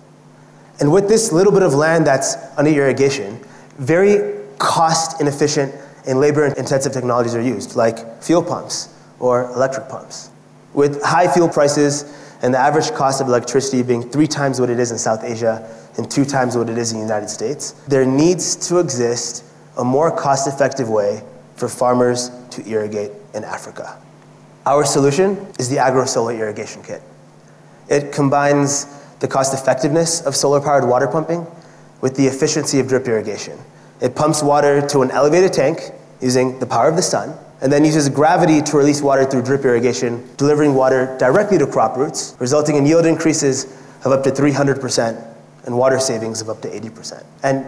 And 0.79 0.91
with 0.91 1.07
this 1.07 1.31
little 1.31 1.51
bit 1.51 1.63
of 1.63 1.73
land 1.73 2.07
that's 2.07 2.35
under 2.57 2.71
irrigation, 2.71 3.39
very 3.77 4.39
cost 4.57 5.21
inefficient 5.21 5.73
and 6.07 6.19
labor 6.19 6.45
intensive 6.45 6.91
technologies 6.91 7.35
are 7.35 7.41
used, 7.41 7.75
like 7.75 8.21
fuel 8.23 8.43
pumps 8.43 8.95
or 9.19 9.45
electric 9.51 9.89
pumps. 9.89 10.31
With 10.73 11.03
high 11.03 11.31
fuel 11.31 11.49
prices 11.49 12.17
and 12.41 12.53
the 12.53 12.57
average 12.57 12.91
cost 12.91 13.21
of 13.21 13.27
electricity 13.27 13.83
being 13.83 14.01
three 14.01 14.27
times 14.27 14.59
what 14.59 14.69
it 14.69 14.79
is 14.79 14.91
in 14.91 14.97
South 14.97 15.23
Asia 15.23 15.69
and 15.97 16.09
two 16.09 16.25
times 16.25 16.57
what 16.57 16.69
it 16.69 16.77
is 16.77 16.91
in 16.91 16.97
the 16.97 17.03
United 17.03 17.29
States, 17.29 17.73
there 17.87 18.05
needs 18.05 18.55
to 18.69 18.79
exist 18.79 19.43
a 19.77 19.83
more 19.83 20.15
cost 20.15 20.47
effective 20.47 20.89
way 20.89 21.23
for 21.55 21.67
farmers 21.67 22.29
to 22.51 22.67
irrigate 22.67 23.11
in 23.33 23.43
Africa. 23.43 23.97
Our 24.65 24.85
solution 24.85 25.47
is 25.59 25.69
the 25.69 25.79
Agro 25.79 26.05
Solar 26.05 26.33
Irrigation 26.33 26.83
Kit. 26.83 27.01
It 27.89 28.11
combines 28.11 28.85
the 29.19 29.27
cost 29.27 29.53
effectiveness 29.53 30.21
of 30.21 30.35
solar 30.35 30.59
powered 30.59 30.87
water 30.87 31.07
pumping 31.07 31.45
with 32.01 32.15
the 32.15 32.25
efficiency 32.25 32.79
of 32.79 32.87
drip 32.87 33.07
irrigation. 33.07 33.57
It 34.01 34.15
pumps 34.15 34.41
water 34.41 34.85
to 34.87 35.01
an 35.01 35.11
elevated 35.11 35.53
tank 35.53 35.91
using 36.21 36.59
the 36.59 36.65
power 36.65 36.87
of 36.87 36.95
the 36.95 37.01
sun, 37.01 37.37
and 37.61 37.71
then 37.71 37.85
uses 37.85 38.09
gravity 38.09 38.61
to 38.61 38.77
release 38.77 39.01
water 39.01 39.23
through 39.23 39.43
drip 39.43 39.63
irrigation, 39.63 40.27
delivering 40.37 40.73
water 40.73 41.15
directly 41.19 41.57
to 41.59 41.67
crop 41.67 41.95
roots, 41.95 42.35
resulting 42.39 42.75
in 42.75 42.85
yield 42.85 43.05
increases 43.05 43.65
of 44.03 44.11
up 44.11 44.23
to 44.23 44.31
300% 44.31 45.27
and 45.65 45.77
water 45.77 45.99
savings 45.99 46.41
of 46.41 46.49
up 46.49 46.61
to 46.61 46.67
80%. 46.67 47.23
And 47.43 47.67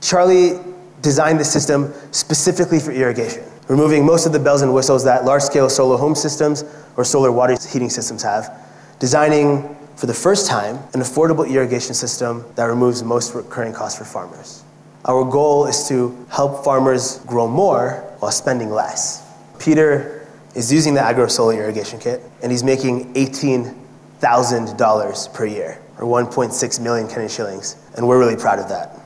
Charlie 0.00 0.58
designed 1.02 1.40
the 1.40 1.44
system 1.44 1.92
specifically 2.12 2.78
for 2.78 2.92
irrigation, 2.92 3.42
removing 3.68 4.04
most 4.04 4.26
of 4.26 4.32
the 4.32 4.38
bells 4.38 4.62
and 4.62 4.74
whistles 4.74 5.04
that 5.04 5.24
large 5.24 5.42
scale 5.42 5.68
solar 5.68 5.96
home 5.96 6.14
systems 6.14 6.64
or 6.96 7.04
solar 7.04 7.32
water 7.32 7.56
heating 7.70 7.90
systems 7.90 8.22
have, 8.22 8.50
designing 8.98 9.76
for 9.96 10.06
the 10.06 10.14
first 10.14 10.46
time 10.46 10.76
an 10.94 11.00
affordable 11.00 11.48
irrigation 11.48 11.94
system 11.94 12.44
that 12.54 12.64
removes 12.64 13.02
most 13.02 13.34
recurring 13.34 13.72
costs 13.72 13.98
for 13.98 14.04
farmers. 14.04 14.62
Our 15.04 15.24
goal 15.24 15.66
is 15.66 15.88
to 15.88 16.16
help 16.30 16.64
farmers 16.64 17.20
grow 17.26 17.48
more 17.48 18.04
while 18.18 18.32
spending 18.32 18.70
less. 18.70 19.26
Peter 19.58 20.26
is 20.54 20.72
using 20.72 20.94
the 20.94 21.00
Agro 21.00 21.26
Solar 21.28 21.54
Irrigation 21.54 21.98
Kit, 21.98 22.22
and 22.42 22.50
he's 22.50 22.64
making 22.64 23.14
$18,000 23.14 25.34
per 25.34 25.46
year, 25.46 25.78
or 25.98 26.06
1.6 26.06 26.80
million 26.80 27.06
Kenyan 27.06 27.34
shillings, 27.34 27.76
and 27.96 28.06
we're 28.06 28.18
really 28.18 28.36
proud 28.36 28.58
of 28.58 28.68
that. 28.68 28.98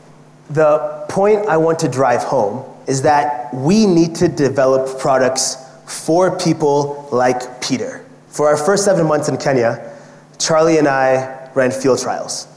The 0.50 1.06
point 1.08 1.46
I 1.46 1.56
want 1.56 1.78
to 1.80 1.88
drive 1.88 2.22
home 2.22 2.64
is 2.86 3.02
that 3.02 3.52
we 3.54 3.86
need 3.86 4.14
to 4.16 4.28
develop 4.28 4.98
products 4.98 5.56
for 5.86 6.38
people 6.38 7.08
like 7.12 7.62
Peter. 7.62 8.04
For 8.28 8.48
our 8.48 8.56
first 8.56 8.84
seven 8.84 9.06
months 9.06 9.28
in 9.28 9.36
Kenya, 9.36 9.96
Charlie 10.38 10.78
and 10.78 10.88
I 10.88 11.50
ran 11.54 11.70
field 11.70 12.00
trials. 12.00 12.48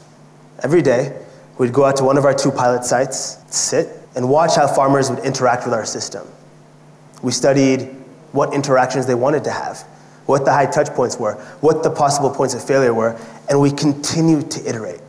Every 0.62 0.82
day, 0.82 1.16
we'd 1.58 1.72
go 1.72 1.84
out 1.84 1.96
to 1.98 2.04
one 2.04 2.18
of 2.18 2.24
our 2.24 2.34
two 2.34 2.50
pilot 2.50 2.84
sites, 2.84 3.38
sit, 3.48 3.88
and 4.16 4.28
watch 4.28 4.56
how 4.56 4.66
farmers 4.66 5.08
would 5.08 5.20
interact 5.20 5.64
with 5.64 5.72
our 5.72 5.86
system. 5.86 6.26
We 7.22 7.32
studied 7.32 7.82
what 8.32 8.52
interactions 8.52 9.06
they 9.06 9.14
wanted 9.14 9.44
to 9.44 9.50
have, 9.50 9.80
what 10.26 10.44
the 10.44 10.52
high 10.52 10.66
touch 10.66 10.88
points 10.90 11.18
were, 11.18 11.34
what 11.60 11.82
the 11.82 11.90
possible 11.90 12.30
points 12.30 12.54
of 12.54 12.62
failure 12.62 12.92
were, 12.92 13.18
and 13.48 13.60
we 13.60 13.70
continued 13.70 14.50
to 14.50 14.68
iterate. 14.68 15.00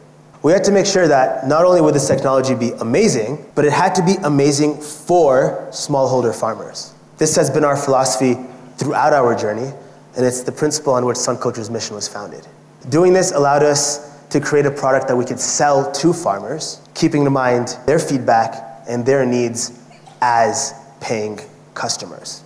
We 0.41 0.53
had 0.53 0.63
to 0.65 0.71
make 0.71 0.85
sure 0.85 1.07
that 1.07 1.47
not 1.47 1.65
only 1.65 1.81
would 1.81 1.93
this 1.93 2.07
technology 2.07 2.55
be 2.55 2.71
amazing, 2.79 3.45
but 3.55 3.65
it 3.65 3.73
had 3.73 3.93
to 3.95 4.03
be 4.03 4.15
amazing 4.23 4.79
for 4.79 5.67
smallholder 5.69 6.33
farmers. 6.33 6.93
This 7.17 7.35
has 7.35 7.49
been 7.49 7.65
our 7.65 7.75
philosophy 7.75 8.37
throughout 8.77 9.11
our 9.11 9.35
journey, 9.35 9.73
and 10.15 10.25
it's 10.25 10.41
the 10.41 10.51
principle 10.53 10.93
on 10.93 11.05
which 11.05 11.17
Sun 11.17 11.39
Culture's 11.39 11.69
mission 11.69 11.95
was 11.95 12.07
founded. 12.07 12.47
Doing 12.87 13.11
this 13.11 13.33
allowed 13.33 13.63
us 13.63 14.17
to 14.29 14.39
create 14.39 14.65
a 14.65 14.71
product 14.71 15.09
that 15.09 15.15
we 15.17 15.25
could 15.25 15.41
sell 15.41 15.91
to 15.91 16.13
farmers, 16.13 16.79
keeping 16.93 17.25
in 17.25 17.33
mind 17.33 17.77
their 17.85 17.99
feedback 17.99 18.85
and 18.87 19.05
their 19.05 19.25
needs 19.25 19.77
as 20.21 20.73
paying 21.01 21.39
customers. 21.73 22.43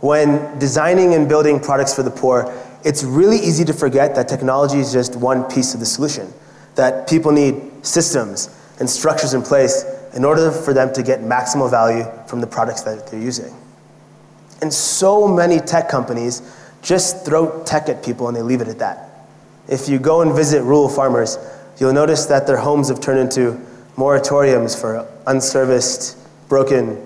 When 0.00 0.58
designing 0.58 1.14
and 1.14 1.28
building 1.28 1.60
products 1.60 1.94
for 1.94 2.02
the 2.02 2.10
poor, 2.10 2.52
it's 2.84 3.04
really 3.04 3.36
easy 3.36 3.64
to 3.64 3.72
forget 3.72 4.16
that 4.16 4.28
technology 4.28 4.78
is 4.78 4.92
just 4.92 5.14
one 5.14 5.44
piece 5.44 5.74
of 5.74 5.80
the 5.80 5.86
solution, 5.86 6.32
that 6.78 7.08
people 7.08 7.32
need 7.32 7.60
systems 7.84 8.48
and 8.78 8.88
structures 8.88 9.34
in 9.34 9.42
place 9.42 9.84
in 10.14 10.24
order 10.24 10.52
for 10.52 10.72
them 10.72 10.92
to 10.94 11.02
get 11.02 11.18
maximal 11.18 11.68
value 11.68 12.04
from 12.28 12.40
the 12.40 12.46
products 12.46 12.82
that 12.82 13.08
they're 13.08 13.20
using. 13.20 13.52
And 14.62 14.72
so 14.72 15.26
many 15.26 15.58
tech 15.58 15.88
companies 15.88 16.40
just 16.80 17.26
throw 17.26 17.64
tech 17.64 17.88
at 17.88 18.04
people 18.04 18.28
and 18.28 18.36
they 18.36 18.42
leave 18.42 18.60
it 18.60 18.68
at 18.68 18.78
that. 18.78 19.26
If 19.68 19.88
you 19.88 19.98
go 19.98 20.22
and 20.22 20.32
visit 20.32 20.62
rural 20.62 20.88
farmers, 20.88 21.36
you'll 21.80 21.92
notice 21.92 22.26
that 22.26 22.46
their 22.46 22.56
homes 22.56 22.88
have 22.90 23.00
turned 23.00 23.18
into 23.18 23.60
moratoriums 23.96 24.80
for 24.80 25.04
unserviced, 25.26 26.16
broken, 26.48 26.96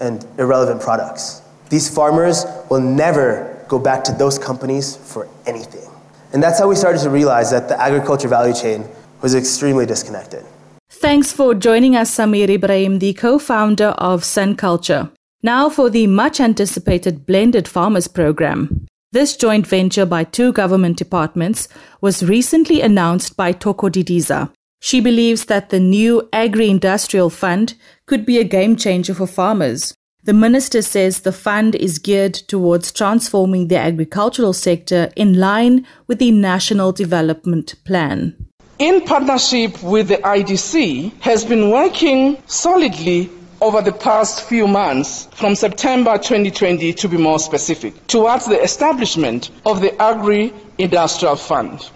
and 0.00 0.26
irrelevant 0.38 0.82
products. 0.82 1.40
These 1.70 1.88
farmers 1.88 2.44
will 2.68 2.80
never 2.80 3.64
go 3.68 3.78
back 3.78 4.04
to 4.04 4.12
those 4.12 4.38
companies 4.38 4.96
for 4.96 5.26
anything. 5.46 5.88
And 6.34 6.42
that's 6.42 6.58
how 6.58 6.68
we 6.68 6.74
started 6.74 7.00
to 7.02 7.10
realize 7.10 7.50
that 7.52 7.68
the 7.68 7.80
agriculture 7.80 8.28
value 8.28 8.54
chain 8.54 8.86
was 9.24 9.34
extremely 9.34 9.86
disconnected. 9.86 10.44
Thanks 10.90 11.32
for 11.32 11.54
joining 11.54 11.96
us, 11.96 12.14
Samir 12.14 12.50
Ibrahim, 12.50 12.98
the 12.98 13.14
co 13.14 13.38
founder 13.38 13.92
of 14.10 14.22
Sun 14.22 14.56
Culture. 14.56 15.10
Now 15.42 15.70
for 15.70 15.88
the 15.88 16.06
much 16.06 16.40
anticipated 16.40 17.24
Blended 17.24 17.66
Farmers 17.66 18.06
Program. 18.06 18.86
This 19.12 19.34
joint 19.34 19.66
venture 19.66 20.04
by 20.04 20.24
two 20.24 20.52
government 20.52 20.98
departments 20.98 21.68
was 22.02 22.22
recently 22.22 22.82
announced 22.82 23.34
by 23.34 23.54
Thoko 23.54 23.88
Didiza. 23.88 24.50
She 24.80 25.00
believes 25.00 25.46
that 25.46 25.70
the 25.70 25.80
new 25.80 26.28
Agri 26.30 26.68
Industrial 26.68 27.30
Fund 27.30 27.74
could 28.06 28.26
be 28.26 28.38
a 28.38 28.44
game 28.44 28.76
changer 28.76 29.14
for 29.14 29.26
farmers. 29.26 29.94
The 30.24 30.34
minister 30.34 30.82
says 30.82 31.20
the 31.20 31.32
fund 31.32 31.74
is 31.74 31.98
geared 31.98 32.34
towards 32.34 32.92
transforming 32.92 33.68
the 33.68 33.78
agricultural 33.78 34.52
sector 34.52 35.10
in 35.16 35.40
line 35.40 35.86
with 36.08 36.18
the 36.18 36.30
National 36.30 36.92
Development 36.92 37.74
Plan. 37.86 38.43
In 38.78 39.02
partnership 39.02 39.80
with 39.84 40.08
the 40.08 40.16
IDC, 40.16 41.12
has 41.22 41.44
been 41.44 41.70
working 41.70 42.42
solidly 42.46 43.30
over 43.60 43.80
the 43.80 43.92
past 43.92 44.42
few 44.42 44.66
months, 44.66 45.28
from 45.34 45.54
September 45.54 46.18
2020 46.18 46.92
to 46.94 47.08
be 47.08 47.16
more 47.16 47.38
specific, 47.38 48.08
towards 48.08 48.46
the 48.46 48.60
establishment 48.60 49.50
of 49.64 49.80
the 49.80 49.94
Agri 50.02 50.52
Industrial 50.76 51.36
Fund. 51.36 51.88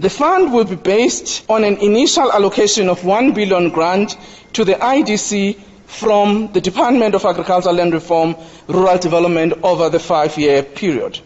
The 0.00 0.10
fund 0.10 0.52
will 0.52 0.64
be 0.64 0.74
based 0.74 1.44
on 1.48 1.62
an 1.62 1.76
initial 1.76 2.32
allocation 2.32 2.88
of 2.88 3.04
1 3.04 3.32
billion 3.32 3.70
grant 3.70 4.16
to 4.54 4.64
the 4.64 4.74
IDC 4.74 5.60
from 5.86 6.52
the 6.52 6.60
Department 6.60 7.14
of 7.14 7.24
Agriculture, 7.24 7.70
Land 7.72 7.92
Reform, 7.94 8.34
Rural 8.66 8.98
Development 8.98 9.52
over 9.62 9.88
the 9.90 10.00
five 10.00 10.36
year 10.36 10.64
period 10.64 11.20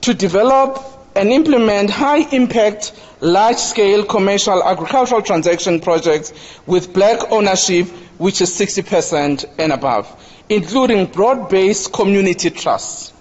to 0.00 0.14
develop 0.14 0.82
and 1.14 1.30
implement 1.30 1.90
high 1.90 2.28
impact, 2.30 2.92
large 3.20 3.56
scale 3.56 4.04
commercial 4.04 4.62
agricultural 4.62 5.22
transaction 5.22 5.80
projects 5.80 6.32
with 6.66 6.92
black 6.92 7.30
ownership 7.32 7.88
which 8.18 8.40
is 8.40 8.50
60% 8.50 9.44
and 9.58 9.72
above, 9.72 10.06
including 10.48 11.06
broad-based 11.06 11.92
community 11.92 12.50
trusts. 12.50 13.12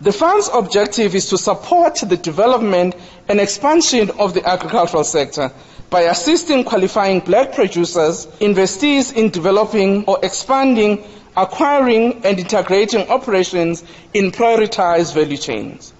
The 0.00 0.12
fund's 0.12 0.50
objective 0.52 1.14
is 1.14 1.28
to 1.30 1.38
support 1.38 1.94
the 1.96 2.16
development 2.16 2.94
and 3.28 3.40
expansion 3.40 4.10
of 4.18 4.34
the 4.34 4.46
agricultural 4.46 5.04
sector 5.04 5.50
by 5.88 6.02
assisting 6.02 6.64
qualifying 6.64 7.20
black 7.20 7.54
producers, 7.54 8.26
investees 8.40 9.14
in 9.16 9.30
developing 9.30 10.04
or 10.06 10.18
expanding, 10.22 11.04
acquiring 11.36 12.24
and 12.26 12.38
integrating 12.38 13.08
operations 13.08 13.82
in 14.12 14.30
prioritized 14.32 15.14
value 15.14 15.36
chains. 15.38 15.93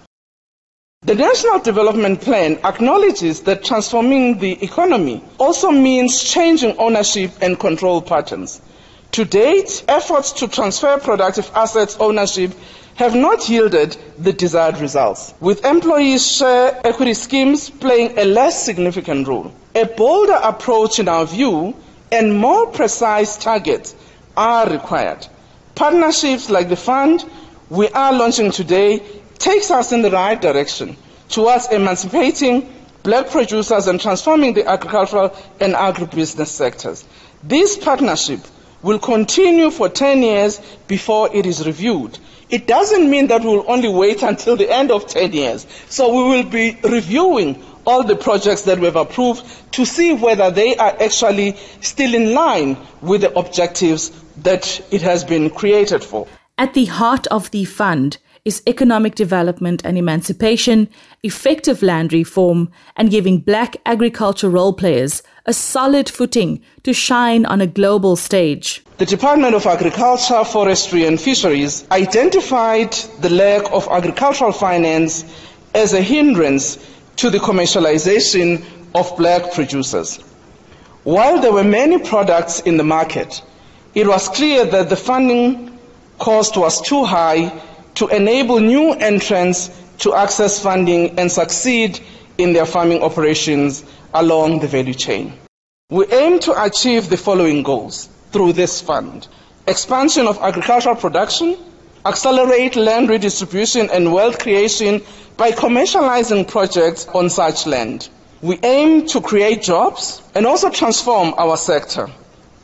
The 1.07 1.15
National 1.15 1.59
Development 1.59 2.19
Plan 2.19 2.61
acknowledges 2.65 3.43
that 3.43 3.63
transforming 3.63 4.39
the 4.39 4.53
economy 4.65 5.23
also 5.39 5.71
means 5.71 6.25
changing 6.25 6.79
ownership 6.79 7.31
and 7.43 7.61
control 7.61 8.01
patterns. 8.01 8.63
To 9.13 9.27
date, 9.27 9.85
efforts 9.87 10.33
to 10.41 10.49
transfer 10.49 10.99
productive 10.99 11.51
assets 11.55 11.99
ownership 12.01 12.53
have 12.95 13.15
not 13.15 13.47
yielded 13.51 13.95
the 14.19 14.33
desired 14.33 14.79
results, 14.79 15.35
with 15.41 15.67
employees 15.67 16.27
share 16.27 16.81
equity 16.87 17.13
schemes 17.13 17.69
playing 17.69 18.19
a 18.19 18.25
less 18.25 18.65
significant 18.65 19.29
role. 19.29 19.53
A 19.75 19.85
bolder 19.85 20.41
approach, 20.43 21.01
in 21.01 21.09
our 21.09 21.27
view, 21.27 21.75
and 22.11 22.33
more 22.33 22.69
precise 22.69 23.37
targets 23.37 23.95
are 24.39 24.71
required. 24.71 25.27
Partnerships 25.75 26.49
like 26.49 26.71
the 26.71 26.77
fund 26.77 27.23
we 27.69 27.89
are 27.89 28.13
launching 28.15 28.51
today 28.53 29.03
takes 29.45 29.71
us 29.71 29.93
in 29.93 30.01
the 30.01 30.11
right 30.11 30.41
direction 30.41 30.97
towards 31.29 31.71
emancipating 31.71 32.67
black 33.03 33.29
producers 33.29 33.87
and 33.89 34.01
transforming 34.01 34.55
the 34.55 34.67
agricultural 34.67 35.37
and 35.61 35.75
agribusiness 35.75 36.47
sectors. 36.47 37.05
This 37.43 37.77
partnership 37.77 38.41
will 38.81 38.99
continue 38.99 39.71
for 39.71 39.91
10 39.91 40.23
years 40.23 40.63
before 40.89 41.29
it 41.37 41.45
is 41.45 41.67
reviewed. 41.67 42.19
It 42.49 42.67
doesn't 42.67 43.11
mean 43.11 43.27
that 43.27 43.43
we'll 43.43 43.71
only 43.71 43.91
wait 43.91 44.23
until 44.23 44.57
the 44.57 44.75
end 44.75 44.91
of 44.91 45.07
10 45.09 45.35
years. 45.35 45.67
So 45.91 46.15
we 46.15 46.37
will 46.37 46.49
be 46.49 46.79
reviewing 46.83 47.63
all 47.85 48.03
the 48.03 48.17
projects 48.17 48.63
that 48.63 48.79
we've 48.79 48.97
approved 48.97 49.45
to 49.73 49.85
see 49.85 50.15
whether 50.15 50.51
they 50.51 50.75
are 50.77 50.97
actually 51.03 51.57
still 51.83 52.15
in 52.15 52.33
line 52.33 52.79
with 53.03 53.21
the 53.21 53.39
objectives 53.39 54.11
that 54.39 54.81
it 54.91 55.03
has 55.03 55.23
been 55.23 55.51
created 55.51 56.03
for. 56.03 56.27
At 56.57 56.73
the 56.73 56.87
heart 56.87 57.27
of 57.27 57.51
the 57.51 57.67
fund 57.67 58.17
is 58.45 58.63
economic 58.67 59.15
development 59.15 59.81
and 59.87 59.97
emancipation, 59.97 60.87
effective 61.23 61.81
land 61.83 62.13
reform, 62.13 62.71
and 62.97 63.11
giving 63.11 63.39
black 63.39 63.77
agriculture 63.87 64.51
role 64.51 64.75
players 64.75 65.23
a 65.47 65.53
solid 65.53 66.11
footing 66.11 66.61
to 66.83 66.93
shine 66.93 67.47
on 67.47 67.63
a 67.63 67.67
global 67.67 68.17
stage. 68.17 68.85
The 68.99 69.07
Department 69.07 69.55
of 69.55 69.65
Agriculture, 69.65 70.45
Forestry 70.45 71.07
and 71.07 71.19
Fisheries 71.19 71.87
identified 71.91 72.93
the 73.21 73.31
lack 73.31 73.73
of 73.73 73.89
agricultural 73.91 74.53
finance 74.53 75.25
as 75.75 75.95
a 75.95 76.03
hindrance 76.03 76.79
to 77.17 77.31
the 77.31 77.39
commercialization 77.39 78.63
of 78.95 79.17
black 79.17 79.55
producers. 79.55 80.19
While 81.05 81.41
there 81.41 81.53
were 81.53 81.65
many 81.65 81.99
products 81.99 82.61
in 82.61 82.77
the 82.77 82.85
market, 82.85 83.43
it 83.95 84.07
was 84.07 84.29
clear 84.29 84.67
that 84.67 84.91
the 84.91 84.97
funding 84.97 85.79
cost 86.19 86.57
was 86.57 86.81
too 86.81 87.05
high 87.05 87.53
to 87.95 88.09
enable 88.09 88.61
new 88.61 88.93
entrants 88.93 89.71
to 89.99 90.15
access 90.15 90.61
funding 90.61 91.19
and 91.19 91.31
succeed 91.31 92.01
in 92.39 92.53
their 92.53 92.67
farming 92.67 93.03
operations 93.03 93.85
along 94.13 94.61
the 94.61 94.67
value 94.67 94.95
chain. 94.95 95.33
We 95.91 96.07
aim 96.07 96.41
to 96.41 96.65
achieve 96.65 97.09
the 97.09 97.17
following 97.17 97.63
goals 97.63 98.09
through 98.33 98.55
this 98.55 98.81
fund 98.81 99.29
expansion 99.67 100.27
of 100.27 100.39
agricultural 100.39 100.97
production, 100.97 101.57
accelerate 102.05 102.77
land 102.77 103.09
redistribution 103.09 103.89
and 103.91 104.13
wealth 104.13 104.39
creation 104.39 105.03
by 105.37 105.53
commercializing 105.53 106.47
projects 106.47 107.07
on 107.09 107.31
such 107.31 107.67
land. 107.67 108.09
We 108.43 108.59
aim 108.63 109.07
to 109.09 109.21
create 109.21 109.63
jobs 109.63 110.21
and 110.35 110.47
also 110.47 110.69
transform 110.71 111.35
our 111.39 111.57
sector, 111.57 112.11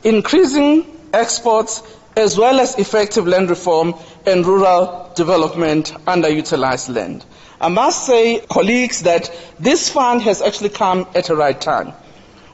increasing 0.03 0.85
exports 1.11 1.81
as 2.15 2.37
well 2.37 2.59
as 2.59 2.77
effective 2.77 3.27
land 3.27 3.49
reform 3.49 3.93
and 4.25 4.45
rural 4.45 5.11
development 5.15 5.93
underutilized 6.05 6.93
land. 6.93 7.25
I 7.59 7.69
must 7.69 8.05
say, 8.05 8.39
colleagues, 8.39 9.03
that 9.03 9.31
this 9.59 9.89
fund 9.89 10.21
has 10.23 10.41
actually 10.41 10.69
come 10.69 11.07
at 11.15 11.25
the 11.25 11.35
right 11.35 11.59
time. 11.59 11.93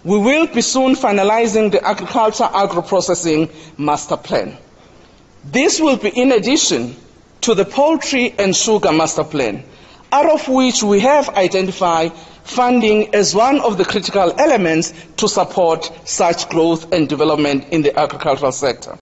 We 0.04 0.18
will 0.18 0.48
be 0.48 0.62
soon 0.62 0.96
finalizing 0.96 1.72
the 1.72 1.86
agriculture 1.86 2.50
agro-processing 2.54 3.50
master 3.78 4.18
plan. 4.18 4.58
This 5.44 5.80
will 5.80 5.98
be 5.98 6.10
in 6.10 6.32
addition 6.32 6.96
to 7.42 7.56
the 7.56 7.66
poultry 7.66 8.34
and 8.38 8.56
sugar 8.56 8.92
master 8.92 9.24
plan, 9.24 9.64
out 10.12 10.30
of 10.30 10.48
which 10.48 10.84
we 10.84 11.00
have 11.00 11.30
identified 11.30 12.12
funding 12.44 13.14
as 13.16 13.34
one 13.36 13.60
of 13.60 13.78
the 13.78 13.86
critical 13.86 14.34
elements 14.40 14.94
to 15.18 15.28
support 15.28 15.92
such 16.06 16.50
growth 16.50 16.94
and 16.94 17.10
development 17.10 17.70
in 17.72 17.82
the 17.82 17.98
agricultural 17.98 18.52
sector. 18.52 18.98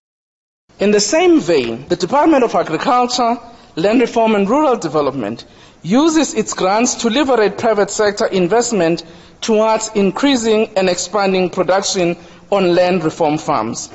In 0.77 0.91
the 0.91 1.00
same 1.00 1.39
vein, 1.39 1.88
the 1.88 1.96
Department 1.96 2.44
of 2.44 2.53
Agriculture, 2.53 3.38
Land 3.77 4.01
Reform 4.01 4.36
and 4.36 4.50
Rural 4.50 4.75
Development 4.75 5.46
uses 5.84 6.34
its 6.34 6.53
grants 6.53 6.96
to 6.96 7.10
liberate 7.10 7.58
private 7.58 7.89
sector 7.89 8.25
investment 8.25 9.03
towards 9.39 9.89
increasing 9.96 10.70
and 10.75 10.89
expanding 10.89 11.50
production 11.50 12.17
on 12.51 12.75
land 12.75 13.05
reform 13.05 13.38
farms, 13.38 13.89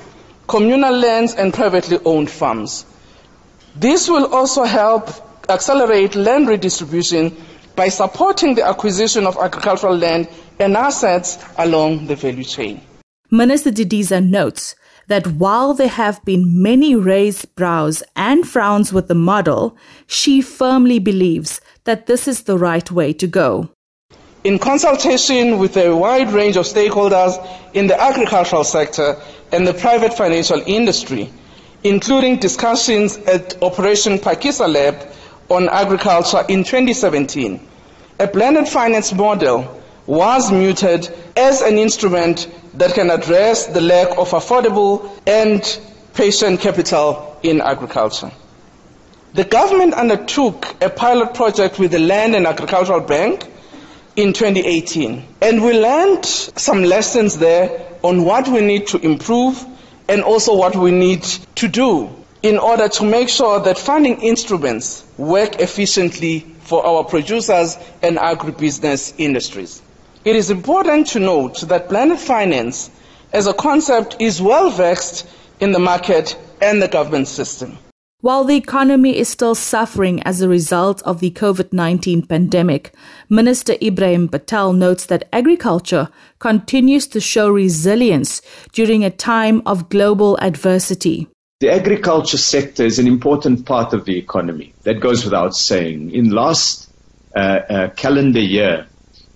communal 0.49 0.97
lands 0.97 1.35
and 1.35 1.53
privately 1.53 1.99
owned 2.07 2.31
farms. 2.31 2.87
This 3.77 4.09
will 4.09 4.33
also 4.33 4.65
help 4.65 5.11
accelerate 5.51 6.15
land 6.15 6.49
redistribution 6.49 7.37
by 7.77 7.89
supporting 7.89 8.55
the 8.55 8.67
acquisition 8.67 9.27
of 9.27 9.37
agricultural 9.37 9.97
land 9.97 10.29
and 10.59 10.77
assets 10.79 11.39
along 11.59 12.07
the 12.07 12.17
value 12.17 12.45
chain. 12.45 12.81
Minister 13.31 13.71
Didiza 13.71 14.27
notes 14.27 14.75
that 15.11 15.27
while 15.27 15.75
there 15.75 15.89
have 15.89 16.25
been 16.25 16.63
many 16.63 16.95
raised 16.95 17.53
brows 17.57 18.01
and 18.15 18.49
frowns 18.49 18.93
with 18.93 19.09
the 19.09 19.15
model, 19.15 19.77
she 20.07 20.41
firmly 20.41 21.01
believes 21.01 21.61
that 21.83 22.07
this 22.07 22.29
is 22.29 22.45
the 22.45 22.57
right 22.57 22.89
way 22.93 23.13
to 23.13 23.27
go. 23.27 23.69
In 24.45 24.61
consultation 24.61 25.59
with 25.59 25.77
a 25.77 25.95
wide 25.95 26.31
range 26.31 26.57
of 26.57 26.65
stakeholders 26.65 27.35
in 27.75 27.89
the 27.89 28.01
agricultural 28.01 28.63
sector 28.63 29.21
and 29.51 29.67
the 29.67 29.75
private 29.75 30.15
financial 30.15 30.63
industry, 30.65 31.29
including 31.83 32.39
discussions 32.39 33.19
at 33.19 33.61
Operation 33.65 34.17
Phakisa 34.17 34.73
Lab 34.73 34.95
on 35.49 35.69
agriculture 35.69 36.45
in 36.49 36.63
2017, 36.63 37.61
a 38.21 38.29
blended 38.29 38.69
finance 38.69 39.13
model 39.13 39.80
was 40.11 40.51
muted 40.51 41.09
as 41.37 41.63
an 41.63 41.79
instrument 41.79 42.49
that 42.75 42.95
can 42.95 43.11
address 43.11 43.67
the 43.67 43.81
lack 43.81 44.09
of 44.19 44.31
affordable 44.33 45.09
and 45.25 45.63
patient 46.15 46.61
capital 46.61 47.39
in 47.45 47.61
agriculture. 47.61 48.33
The 49.35 49.45
government 49.45 49.95
undertook 49.95 50.67
a 50.83 50.91
pilot 50.91 51.35
project 51.35 51.79
with 51.79 51.93
the 51.93 52.01
Land 52.01 52.35
and 52.35 52.45
Agricultural 52.49 53.03
Bank 53.03 53.47
in 54.17 54.33
2018, 54.33 55.25
and 55.43 55.63
we 55.65 55.79
learned 55.81 56.27
some 56.27 56.83
lessons 56.83 57.39
there 57.39 57.87
on 58.03 58.25
what 58.25 58.49
we 58.49 58.63
need 58.63 58.89
to 58.89 58.99
improve 58.99 59.65
and 60.09 60.23
also 60.23 60.57
what 60.57 60.75
we 60.75 60.91
need 60.91 61.23
to 61.55 61.69
do 61.69 62.11
in 62.43 62.59
order 62.59 62.89
to 62.89 63.05
make 63.05 63.29
sure 63.29 63.61
that 63.61 63.79
funding 63.79 64.21
instruments 64.23 65.05
work 65.17 65.61
efficiently 65.61 66.41
for 66.63 66.85
our 66.85 67.05
producers 67.05 67.79
and 68.03 68.17
agribusiness 68.17 69.15
industries. 69.17 69.81
It 70.23 70.37
is 70.37 70.51
important 70.51 71.07
to 71.09 71.19
note 71.19 71.63
that 71.63 71.89
blended 71.89 72.19
finance 72.19 72.91
as 73.33 73.47
a 73.47 73.55
concept 73.55 74.17
is 74.19 74.43
well 74.43 74.71
vexed 74.71 75.27
in 75.61 75.73
the 75.73 75.79
market 75.79 76.37
and 76.61 76.83
the 76.83 76.89
government 76.89 77.27
system. 77.27 77.79
While 78.21 78.45
the 78.45 78.57
economy 78.57 79.17
is 79.17 79.31
still 79.31 79.55
suffering 79.55 80.23
as 80.25 80.43
a 80.43 80.49
result 80.49 81.01
of 81.05 81.21
the 81.21 81.31
COVID 81.31 81.73
19 81.73 82.27
pandemic, 82.27 82.93
Minister 83.31 83.77
Ebrahim 83.81 84.31
Patel 84.31 84.75
notes 84.75 85.07
that 85.07 85.27
agriculture 85.33 86.11
continues 86.39 87.07
to 87.09 87.21
show 87.21 87.49
resilience 87.49 88.43
during 88.75 89.07
a 89.07 89.11
time 89.11 89.63
of 89.65 89.89
global 89.89 90.37
adversity. 90.43 91.29
The 91.61 91.73
agriculture 91.73 92.37
sector 92.37 92.85
is 92.85 92.99
an 92.99 93.07
important 93.07 93.65
part 93.65 93.95
of 93.95 94.05
the 94.05 94.19
economy. 94.19 94.75
That 94.83 95.01
goes 95.01 95.25
without 95.25 95.57
saying. 95.57 96.11
In 96.11 96.29
last 96.29 96.93
uh, 97.35 97.39
uh, 97.39 97.89
calendar 97.97 98.41
year, 98.41 98.87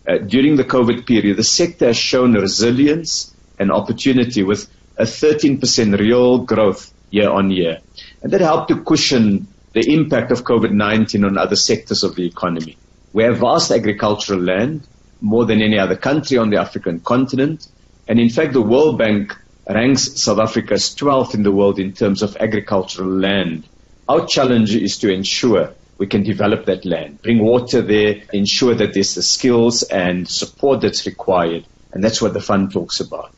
uh, 0.07 0.19
during 0.19 0.57
the 0.57 0.65
COVID 0.65 1.07
period, 1.07 1.37
the 1.37 1.45
sector 1.45 1.87
has 1.87 1.97
shown 1.97 2.35
resilience 2.35 3.35
and 3.59 3.71
opportunity 3.71 4.43
with 4.43 4.69
a 4.97 5.05
13% 5.05 5.99
real 5.99 6.39
growth 6.39 6.93
year 7.11 7.31
on 7.31 7.51
year. 7.51 7.79
And 8.23 8.33
that 8.33 8.41
helped 8.41 8.69
to 8.69 8.83
cushion 8.83 9.49
the 9.73 9.93
impact 9.93 10.31
of 10.31 10.45
COVID-19 10.45 11.27
on 11.27 11.39
other 11.39 11.57
sectors 11.57 12.03
of 12.05 12.15
the 12.15 12.27
economy. 12.27 12.77
We 13.13 13.25
have 13.25 13.39
vast 13.39 13.71
agricultural 13.71 14.41
land, 14.41 14.87
more 15.21 15.47
than 15.47 15.63
any 15.63 15.79
other 15.79 15.97
country 15.97 16.37
on 16.37 16.51
the 16.51 16.59
African 16.59 17.01
continent. 17.01 17.67
And 18.07 18.21
in 18.21 18.29
fact, 18.29 18.53
the 18.53 18.63
World 18.63 18.99
Bank 18.99 19.37
ranks 19.69 20.23
South 20.23 20.39
Africa 20.39 20.75
as 20.75 20.95
12th 20.95 21.35
in 21.35 21.43
the 21.43 21.53
world 21.53 21.79
in 21.79 21.93
terms 21.93 22.23
of 22.23 22.37
agricultural 22.37 23.09
land. 23.09 23.65
Our 24.09 24.27
challenge 24.27 24.75
is 24.75 24.99
to 24.99 25.13
ensure 25.13 25.73
we 25.97 26.07
can 26.07 26.23
develop 26.23 26.67
that 26.67 26.85
land, 26.85 27.23
bring 27.23 27.39
water 27.39 27.81
there, 27.81 28.23
ensure 28.33 28.75
that 28.75 28.95
there's 28.95 29.15
the 29.15 29.23
skills 29.23 29.83
and 29.85 30.29
support 30.29 30.81
that's 30.81 31.07
required. 31.07 31.65
And 31.93 32.03
that's 32.03 32.21
what 32.21 32.33
the 32.33 32.41
fund 32.41 32.73
talks 32.73 33.01
about. 33.01 33.33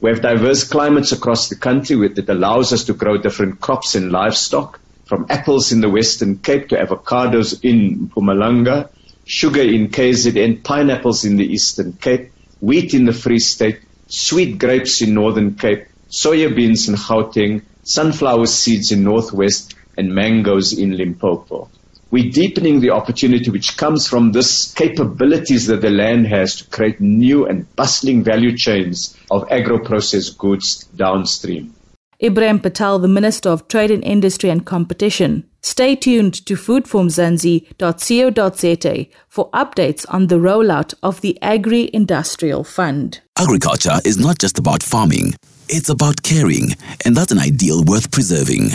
We 0.00 0.10
have 0.10 0.20
diverse 0.20 0.64
climates 0.64 1.12
across 1.12 1.48
the 1.48 1.56
country 1.56 2.08
that 2.08 2.28
allows 2.28 2.72
us 2.72 2.84
to 2.84 2.94
grow 2.94 3.18
different 3.18 3.60
crops 3.60 3.94
and 3.94 4.10
livestock, 4.10 4.80
from 5.06 5.26
apples 5.30 5.70
in 5.70 5.80
the 5.80 5.88
Western 5.88 6.38
Cape 6.38 6.70
to 6.70 6.76
avocados 6.76 7.62
in 7.62 8.08
Mpumalanga, 8.08 8.90
sugar 9.24 9.62
in 9.62 9.88
KZN, 9.88 10.64
pineapples 10.64 11.24
in 11.24 11.36
the 11.36 11.44
Eastern 11.44 11.92
Cape, 11.92 12.32
wheat 12.60 12.94
in 12.94 13.04
the 13.04 13.12
Free 13.12 13.38
State, 13.38 13.80
sweet 14.08 14.58
grapes 14.58 15.00
in 15.00 15.14
Northern 15.14 15.54
Cape, 15.54 15.86
soya 16.08 16.54
beans 16.54 16.88
in 16.88 16.96
Gauteng, 16.96 17.62
sunflower 17.84 18.46
seeds 18.46 18.90
in 18.92 19.04
Northwest, 19.04 19.74
and 19.96 20.12
mangoes 20.12 20.72
in 20.72 20.96
Limpopo 20.96 21.70
we're 22.10 22.30
deepening 22.30 22.80
the 22.80 22.90
opportunity 22.90 23.50
which 23.50 23.76
comes 23.76 24.08
from 24.08 24.32
this 24.32 24.72
capabilities 24.74 25.66
that 25.66 25.80
the 25.80 25.90
land 25.90 26.26
has 26.26 26.56
to 26.56 26.68
create 26.70 27.00
new 27.00 27.46
and 27.46 27.74
bustling 27.76 28.22
value 28.22 28.56
chains 28.56 29.16
of 29.30 29.50
agro-processed 29.50 30.38
goods 30.38 30.84
downstream. 30.96 31.74
Ebrahim 32.22 32.62
Patel, 32.62 33.00
the 33.00 33.08
Minister 33.08 33.50
of 33.50 33.68
Trade 33.68 33.90
and 33.90 34.04
Industry 34.04 34.48
and 34.48 34.64
Competition. 34.64 35.44
Stay 35.62 35.96
tuned 35.96 36.46
to 36.46 36.54
foodformzansi.co.za 36.54 39.06
for 39.28 39.50
updates 39.50 40.06
on 40.08 40.28
the 40.28 40.36
rollout 40.36 40.94
of 41.02 41.20
the 41.20 41.36
Agri-Industrial 41.42 42.64
Fund. 42.64 43.20
Agriculture 43.36 43.98
is 44.04 44.18
not 44.18 44.38
just 44.38 44.58
about 44.58 44.82
farming 44.82 45.34
It's 45.68 45.88
about 45.88 46.20
caring, 46.22 46.74
and 47.04 47.16
that's 47.16 47.32
an 47.32 47.38
ideal 47.38 47.82
worth 47.84 48.10
preserving. 48.10 48.68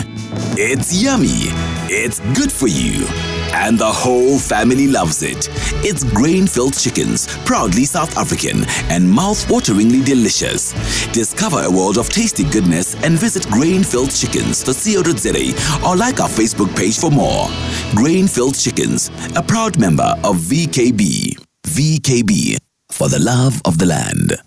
It's 0.58 1.02
yummy. 1.02 1.52
It's 1.88 2.18
good 2.36 2.50
for 2.50 2.66
you. 2.66 3.06
And 3.54 3.78
the 3.78 3.86
whole 3.86 4.36
family 4.38 4.88
loves 4.88 5.22
it. 5.22 5.48
It's 5.84 6.02
grain 6.02 6.48
filled 6.48 6.76
chickens, 6.76 7.28
proudly 7.44 7.84
South 7.84 8.16
African 8.16 8.64
and 8.90 9.08
mouth-wateringly 9.08 10.04
delicious. 10.04 10.72
Discover 11.12 11.62
a 11.64 11.70
world 11.70 11.96
of 11.96 12.08
tasty 12.08 12.42
goodness 12.44 12.96
and 13.04 13.16
visit 13.18 13.44
grainfilledchickens.co.za 13.44 15.88
or 15.88 15.96
like 15.96 16.18
our 16.20 16.28
Facebook 16.28 16.76
page 16.76 16.98
for 16.98 17.10
more. 17.10 17.48
Grain 17.94 18.26
Filled 18.26 18.56
Chickens, 18.56 19.10
a 19.36 19.42
proud 19.42 19.78
member 19.78 20.16
of 20.24 20.38
VKB. 20.38 21.36
VKB, 21.66 22.56
for 22.90 23.08
the 23.08 23.20
love 23.20 23.62
of 23.64 23.78
the 23.78 23.86
land. 23.86 24.40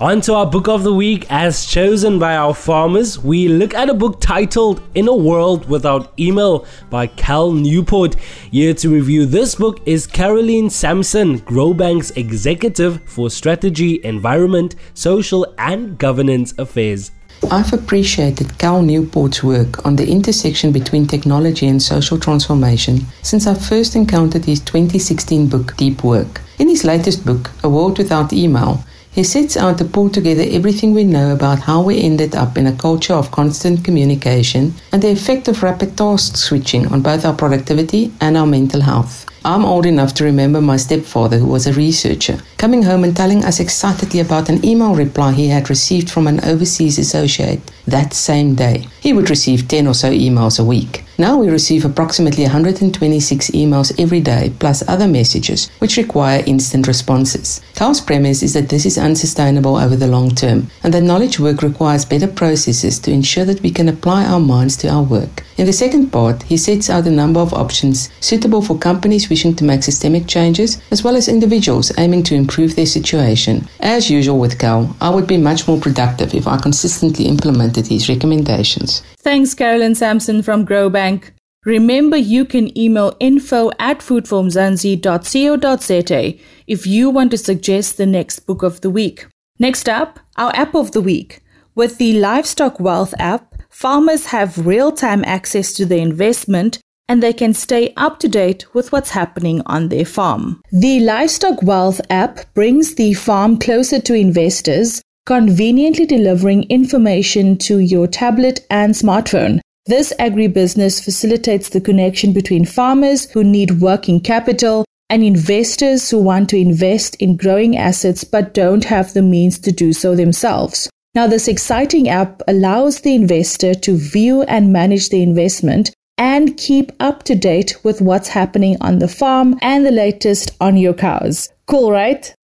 On 0.00 0.20
to 0.22 0.34
our 0.34 0.44
book 0.44 0.66
of 0.66 0.82
the 0.82 0.92
week, 0.92 1.24
as 1.30 1.66
chosen 1.66 2.18
by 2.18 2.34
our 2.34 2.52
farmers. 2.52 3.16
We 3.16 3.46
look 3.46 3.74
at 3.74 3.88
a 3.88 3.94
book 3.94 4.20
titled 4.20 4.82
In 4.96 5.06
a 5.06 5.14
World 5.14 5.68
Without 5.68 6.18
Email 6.18 6.66
by 6.90 7.06
Cal 7.06 7.52
Newport. 7.52 8.16
Here 8.50 8.74
to 8.74 8.88
review 8.88 9.24
this 9.24 9.54
book 9.54 9.80
is 9.86 10.08
Caroline 10.08 10.68
Sampson, 10.68 11.38
Grobank's 11.42 12.10
executive 12.16 13.08
for 13.08 13.30
strategy, 13.30 14.00
environment, 14.02 14.74
social, 14.94 15.54
and 15.58 15.96
governance 15.96 16.54
affairs. 16.58 17.12
I've 17.48 17.72
appreciated 17.72 18.58
Cal 18.58 18.82
Newport's 18.82 19.44
work 19.44 19.86
on 19.86 19.94
the 19.94 20.10
intersection 20.10 20.72
between 20.72 21.06
technology 21.06 21.68
and 21.68 21.80
social 21.80 22.18
transformation 22.18 23.02
since 23.22 23.46
I 23.46 23.54
first 23.54 23.94
encountered 23.94 24.44
his 24.44 24.58
2016 24.58 25.46
book, 25.46 25.76
Deep 25.76 26.02
Work. 26.02 26.40
In 26.58 26.68
his 26.68 26.82
latest 26.82 27.24
book, 27.24 27.52
A 27.62 27.68
World 27.68 27.98
Without 27.98 28.32
Email, 28.32 28.84
he 29.14 29.22
sets 29.22 29.56
out 29.56 29.78
to 29.78 29.84
pull 29.84 30.10
together 30.10 30.44
everything 30.48 30.92
we 30.92 31.04
know 31.04 31.32
about 31.32 31.60
how 31.60 31.80
we 31.80 32.02
ended 32.02 32.34
up 32.34 32.58
in 32.58 32.66
a 32.66 32.76
culture 32.76 33.14
of 33.14 33.30
constant 33.30 33.84
communication 33.84 34.74
and 34.90 35.02
the 35.02 35.10
effect 35.10 35.46
of 35.46 35.62
rapid 35.62 35.96
task 35.96 36.36
switching 36.36 36.88
on 36.88 37.00
both 37.00 37.24
our 37.24 37.32
productivity 37.34 38.12
and 38.20 38.36
our 38.36 38.46
mental 38.46 38.80
health. 38.80 39.24
I'm 39.44 39.64
old 39.64 39.86
enough 39.86 40.14
to 40.14 40.24
remember 40.24 40.60
my 40.60 40.76
stepfather, 40.76 41.38
who 41.38 41.46
was 41.46 41.66
a 41.66 41.72
researcher, 41.74 42.40
coming 42.56 42.82
home 42.82 43.04
and 43.04 43.14
telling 43.14 43.44
us 43.44 43.60
excitedly 43.60 44.18
about 44.18 44.48
an 44.48 44.64
email 44.64 44.96
reply 44.96 45.32
he 45.32 45.48
had 45.48 45.70
received 45.70 46.10
from 46.10 46.26
an 46.26 46.42
overseas 46.44 46.98
associate 46.98 47.60
that 47.86 48.14
same 48.14 48.54
day. 48.54 48.88
He 49.00 49.12
would 49.12 49.30
receive 49.30 49.68
10 49.68 49.86
or 49.86 49.94
so 49.94 50.10
emails 50.10 50.58
a 50.58 50.64
week. 50.64 51.03
Now 51.16 51.38
we 51.38 51.48
receive 51.48 51.84
approximately 51.84 52.42
126 52.42 53.50
emails 53.50 53.94
every 54.02 54.20
day, 54.20 54.52
plus 54.58 54.82
other 54.88 55.06
messages, 55.06 55.70
which 55.78 55.96
require 55.96 56.42
instant 56.44 56.88
responses. 56.88 57.60
Cal's 57.76 58.00
premise 58.00 58.42
is 58.42 58.54
that 58.54 58.68
this 58.68 58.84
is 58.84 58.98
unsustainable 58.98 59.76
over 59.76 59.94
the 59.94 60.08
long 60.08 60.30
term, 60.30 60.68
and 60.82 60.92
that 60.92 61.04
knowledge 61.04 61.38
work 61.38 61.62
requires 61.62 62.04
better 62.04 62.26
processes 62.26 62.98
to 62.98 63.12
ensure 63.12 63.44
that 63.44 63.62
we 63.62 63.70
can 63.70 63.88
apply 63.88 64.24
our 64.24 64.40
minds 64.40 64.76
to 64.78 64.88
our 64.88 65.04
work. 65.04 65.44
In 65.56 65.66
the 65.66 65.72
second 65.72 66.10
part, 66.10 66.42
he 66.42 66.56
sets 66.56 66.90
out 66.90 67.06
a 67.06 67.10
number 67.10 67.38
of 67.38 67.54
options 67.54 68.10
suitable 68.18 68.60
for 68.60 68.76
companies 68.76 69.30
wishing 69.30 69.54
to 69.54 69.64
make 69.64 69.84
systemic 69.84 70.26
changes, 70.26 70.82
as 70.90 71.04
well 71.04 71.14
as 71.14 71.28
individuals 71.28 71.96
aiming 71.96 72.24
to 72.24 72.34
improve 72.34 72.74
their 72.74 72.86
situation. 72.86 73.68
As 73.78 74.10
usual 74.10 74.40
with 74.40 74.58
Cal, 74.58 74.96
I 75.00 75.10
would 75.10 75.28
be 75.28 75.38
much 75.38 75.68
more 75.68 75.78
productive 75.78 76.34
if 76.34 76.48
I 76.48 76.56
consistently 76.56 77.26
implemented 77.26 77.86
his 77.86 78.08
recommendations. 78.08 79.02
Thanks, 79.24 79.54
Carolyn 79.54 79.94
Sampson 79.94 80.42
from 80.42 80.66
Grobank. 80.66 81.30
Remember, 81.64 82.18
you 82.18 82.44
can 82.44 82.76
email 82.78 83.16
info 83.20 83.70
at 83.78 84.00
foodformzansi.co.za 84.00 86.38
if 86.66 86.86
you 86.86 87.08
want 87.08 87.30
to 87.30 87.38
suggest 87.38 87.96
the 87.96 88.04
next 88.04 88.40
book 88.40 88.62
of 88.62 88.82
the 88.82 88.90
week. 88.90 89.26
Next 89.58 89.88
up, 89.88 90.20
our 90.36 90.54
app 90.54 90.74
of 90.74 90.92
the 90.92 91.00
week. 91.00 91.40
With 91.74 91.96
the 91.96 92.20
Livestock 92.20 92.78
Wealth 92.78 93.14
app, 93.18 93.54
farmers 93.70 94.26
have 94.26 94.66
real 94.66 94.92
time 94.92 95.24
access 95.24 95.72
to 95.72 95.86
their 95.86 96.00
investment 96.00 96.78
and 97.08 97.22
they 97.22 97.32
can 97.32 97.54
stay 97.54 97.94
up 97.96 98.18
to 98.18 98.28
date 98.28 98.74
with 98.74 98.92
what's 98.92 99.08
happening 99.10 99.62
on 99.64 99.88
their 99.88 100.04
farm. 100.04 100.60
The 100.70 101.00
Livestock 101.00 101.62
Wealth 101.62 102.02
app 102.10 102.52
brings 102.52 102.96
the 102.96 103.14
farm 103.14 103.58
closer 103.58 104.00
to 104.00 104.12
investors, 104.12 105.00
conveniently 105.26 106.04
delivering 106.04 106.64
information 106.64 107.56
to 107.56 107.78
your 107.78 108.06
tablet 108.06 108.66
and 108.70 108.92
smartphone. 108.92 109.60
This 109.86 110.12
agribusiness 110.18 111.02
facilitates 111.02 111.70
the 111.70 111.80
connection 111.80 112.32
between 112.32 112.64
farmers 112.64 113.30
who 113.30 113.44
need 113.44 113.80
working 113.80 114.20
capital 114.20 114.84
and 115.10 115.22
investors 115.22 116.10
who 116.10 116.18
want 116.18 116.48
to 116.50 116.56
invest 116.56 117.16
in 117.16 117.36
growing 117.36 117.76
assets 117.76 118.24
but 118.24 118.54
don't 118.54 118.84
have 118.84 119.12
the 119.12 119.22
means 119.22 119.58
to 119.60 119.72
do 119.72 119.92
so 119.92 120.14
themselves. 120.14 120.88
Now, 121.14 121.26
this 121.26 121.48
exciting 121.48 122.08
app 122.08 122.42
allows 122.48 123.00
the 123.00 123.14
investor 123.14 123.74
to 123.74 123.96
view 123.96 124.42
and 124.42 124.72
manage 124.72 125.10
the 125.10 125.22
investment 125.22 125.90
and 126.18 126.56
keep 126.56 126.92
up 127.00 127.22
to 127.24 127.34
date 127.34 127.76
with 127.84 128.00
what's 128.00 128.28
happening 128.28 128.76
on 128.80 128.98
the 128.98 129.08
farm 129.08 129.58
and 129.62 129.86
the 129.86 129.90
latest 129.90 130.50
on 130.60 130.76
your 130.76 130.94
cows. 130.94 131.50
Cool, 131.66 131.92
right? 131.92 132.34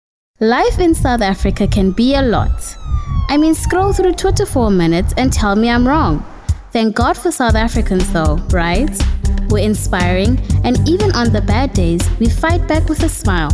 Life 0.43 0.79
in 0.79 0.95
South 0.95 1.21
Africa 1.21 1.69
can 1.69 1.91
be 1.91 2.15
a 2.15 2.23
lot. 2.23 2.75
I 3.29 3.37
mean, 3.37 3.55
scroll 3.55 3.93
through 3.93 4.15
Twitter 4.15 4.47
for 4.47 4.69
a 4.69 4.71
minute 4.71 5.13
and 5.19 5.31
tell 5.31 5.55
me 5.55 5.69
I'm 5.69 5.87
wrong. 5.87 6.25
Thank 6.73 6.97
God 6.97 7.19
for 7.19 7.31
South 7.31 7.55
Africans, 7.55 8.11
though, 8.11 8.37
right? 8.51 8.89
We're 9.51 9.59
inspiring, 9.59 10.41
and 10.65 10.89
even 10.89 11.13
on 11.13 11.31
the 11.31 11.43
bad 11.43 11.75
days, 11.75 12.01
we 12.19 12.31
fight 12.31 12.67
back 12.67 12.89
with 12.89 13.03
a 13.03 13.09
smile. 13.11 13.51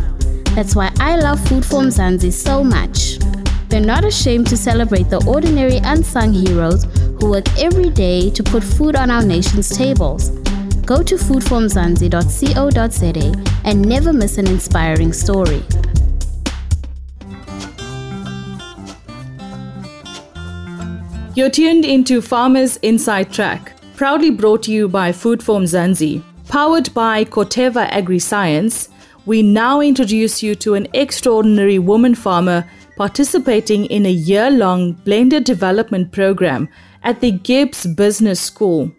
That's 0.55 0.77
why 0.77 0.93
I 1.01 1.17
love 1.17 1.41
Food 1.49 1.65
for 1.65 1.81
Mzansi 1.81 2.33
so 2.33 2.63
much. 2.63 3.19
They're 3.69 3.81
not 3.81 4.05
ashamed 4.05 4.47
to 4.47 4.57
celebrate 4.57 5.11
the 5.11 5.25
ordinary 5.27 5.79
unsung 5.79 6.33
heroes 6.33 6.85
who 7.19 7.31
work 7.31 7.49
every 7.59 7.91
day 7.91 8.31
to 8.31 8.45
put 8.45 8.63
food 8.63 8.95
on 8.95 9.11
our 9.11 9.25
nation's 9.25 9.77
tables. 9.77 10.31
Go 10.87 11.03
to 11.03 11.17
foodformzansi.co.za 11.17 13.45
and 13.65 13.85
never 13.85 14.13
miss 14.13 14.39
an 14.39 14.47
inspiring 14.47 15.13
story. 15.13 15.65
You're 21.37 21.51
tuned 21.51 21.85
into 21.85 22.23
Farmers 22.23 22.79
Inside 22.79 23.31
Track, 23.31 23.75
proudly 23.95 24.31
brought 24.31 24.63
to 24.63 24.73
you 24.73 24.89
by 24.89 25.13
Food 25.13 25.43
for 25.43 25.61
Mzansi. 25.61 26.23
Powered 26.49 26.95
by 26.95 27.27
Corteva 27.27 27.91
Agri-Science, 27.91 28.89
we 29.27 29.43
now 29.43 29.83
introduce 29.83 30.43
you 30.43 30.55
to 30.55 30.73
an 30.73 30.89
extraordinary 30.95 31.79
woman 31.79 32.15
farmer 32.15 32.67
participating 32.97 33.85
in 33.85 34.07
a 34.07 34.11
year-long 34.11 34.93
blended 35.05 35.45
development 35.45 36.11
program 36.11 36.71
at 37.03 37.21
the 37.21 37.33
GIBS 37.33 37.95
Business 37.95 38.41
School. 38.41 38.91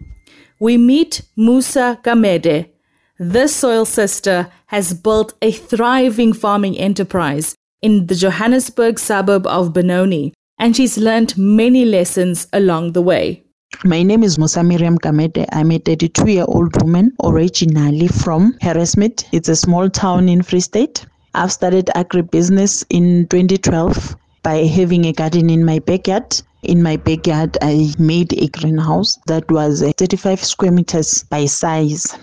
We 0.59 0.77
meet 0.77 1.23
Musa 1.35 1.99
Gamede. 2.03 2.69
This 3.17 3.55
soil 3.55 3.83
sister 3.83 4.51
has 4.67 4.93
built 4.93 5.33
a 5.41 5.51
thriving 5.51 6.33
farming 6.33 6.77
enterprise 6.77 7.55
in 7.81 8.05
the 8.05 8.13
Johannesburg 8.13 8.99
suburb 8.99 9.47
of 9.47 9.73
Benoni 9.73 10.35
and 10.59 10.75
she's 10.75 10.97
learned 10.97 11.37
many 11.37 11.85
lessons 11.85 12.47
along 12.53 12.93
the 12.93 13.01
way. 13.01 13.43
My 13.83 14.01
name 14.01 14.23
is 14.23 14.39
Musa 14.39 14.63
Miriam 14.63 14.97
Kamete. 14.97 15.45
I'm 15.51 15.71
a 15.71 15.77
32 15.77 16.31
year 16.31 16.45
old 16.47 16.81
woman 16.81 17.11
originally 17.23 18.07
from 18.07 18.53
Harrismith. 18.61 19.25
It's 19.31 19.49
a 19.49 19.55
small 19.55 19.89
town 19.89 20.29
in 20.29 20.41
Free 20.41 20.61
State. 20.61 21.05
I've 21.35 21.51
started 21.51 21.87
agribusiness 21.95 22.85
in 22.89 23.27
2012 23.27 24.15
by 24.41 24.65
having 24.65 25.05
a 25.05 25.13
garden 25.13 25.49
in 25.49 25.63
my 25.65 25.79
backyard. 25.79 26.41
In 26.63 26.81
my 26.81 26.95
backyard, 26.97 27.57
I 27.61 27.93
made 27.99 28.33
a 28.33 28.47
greenhouse 28.47 29.19
that 29.27 29.49
was 29.51 29.83
35 29.83 30.43
square 30.43 30.71
meters 30.71 31.23
by 31.23 31.45
size. 31.45 32.17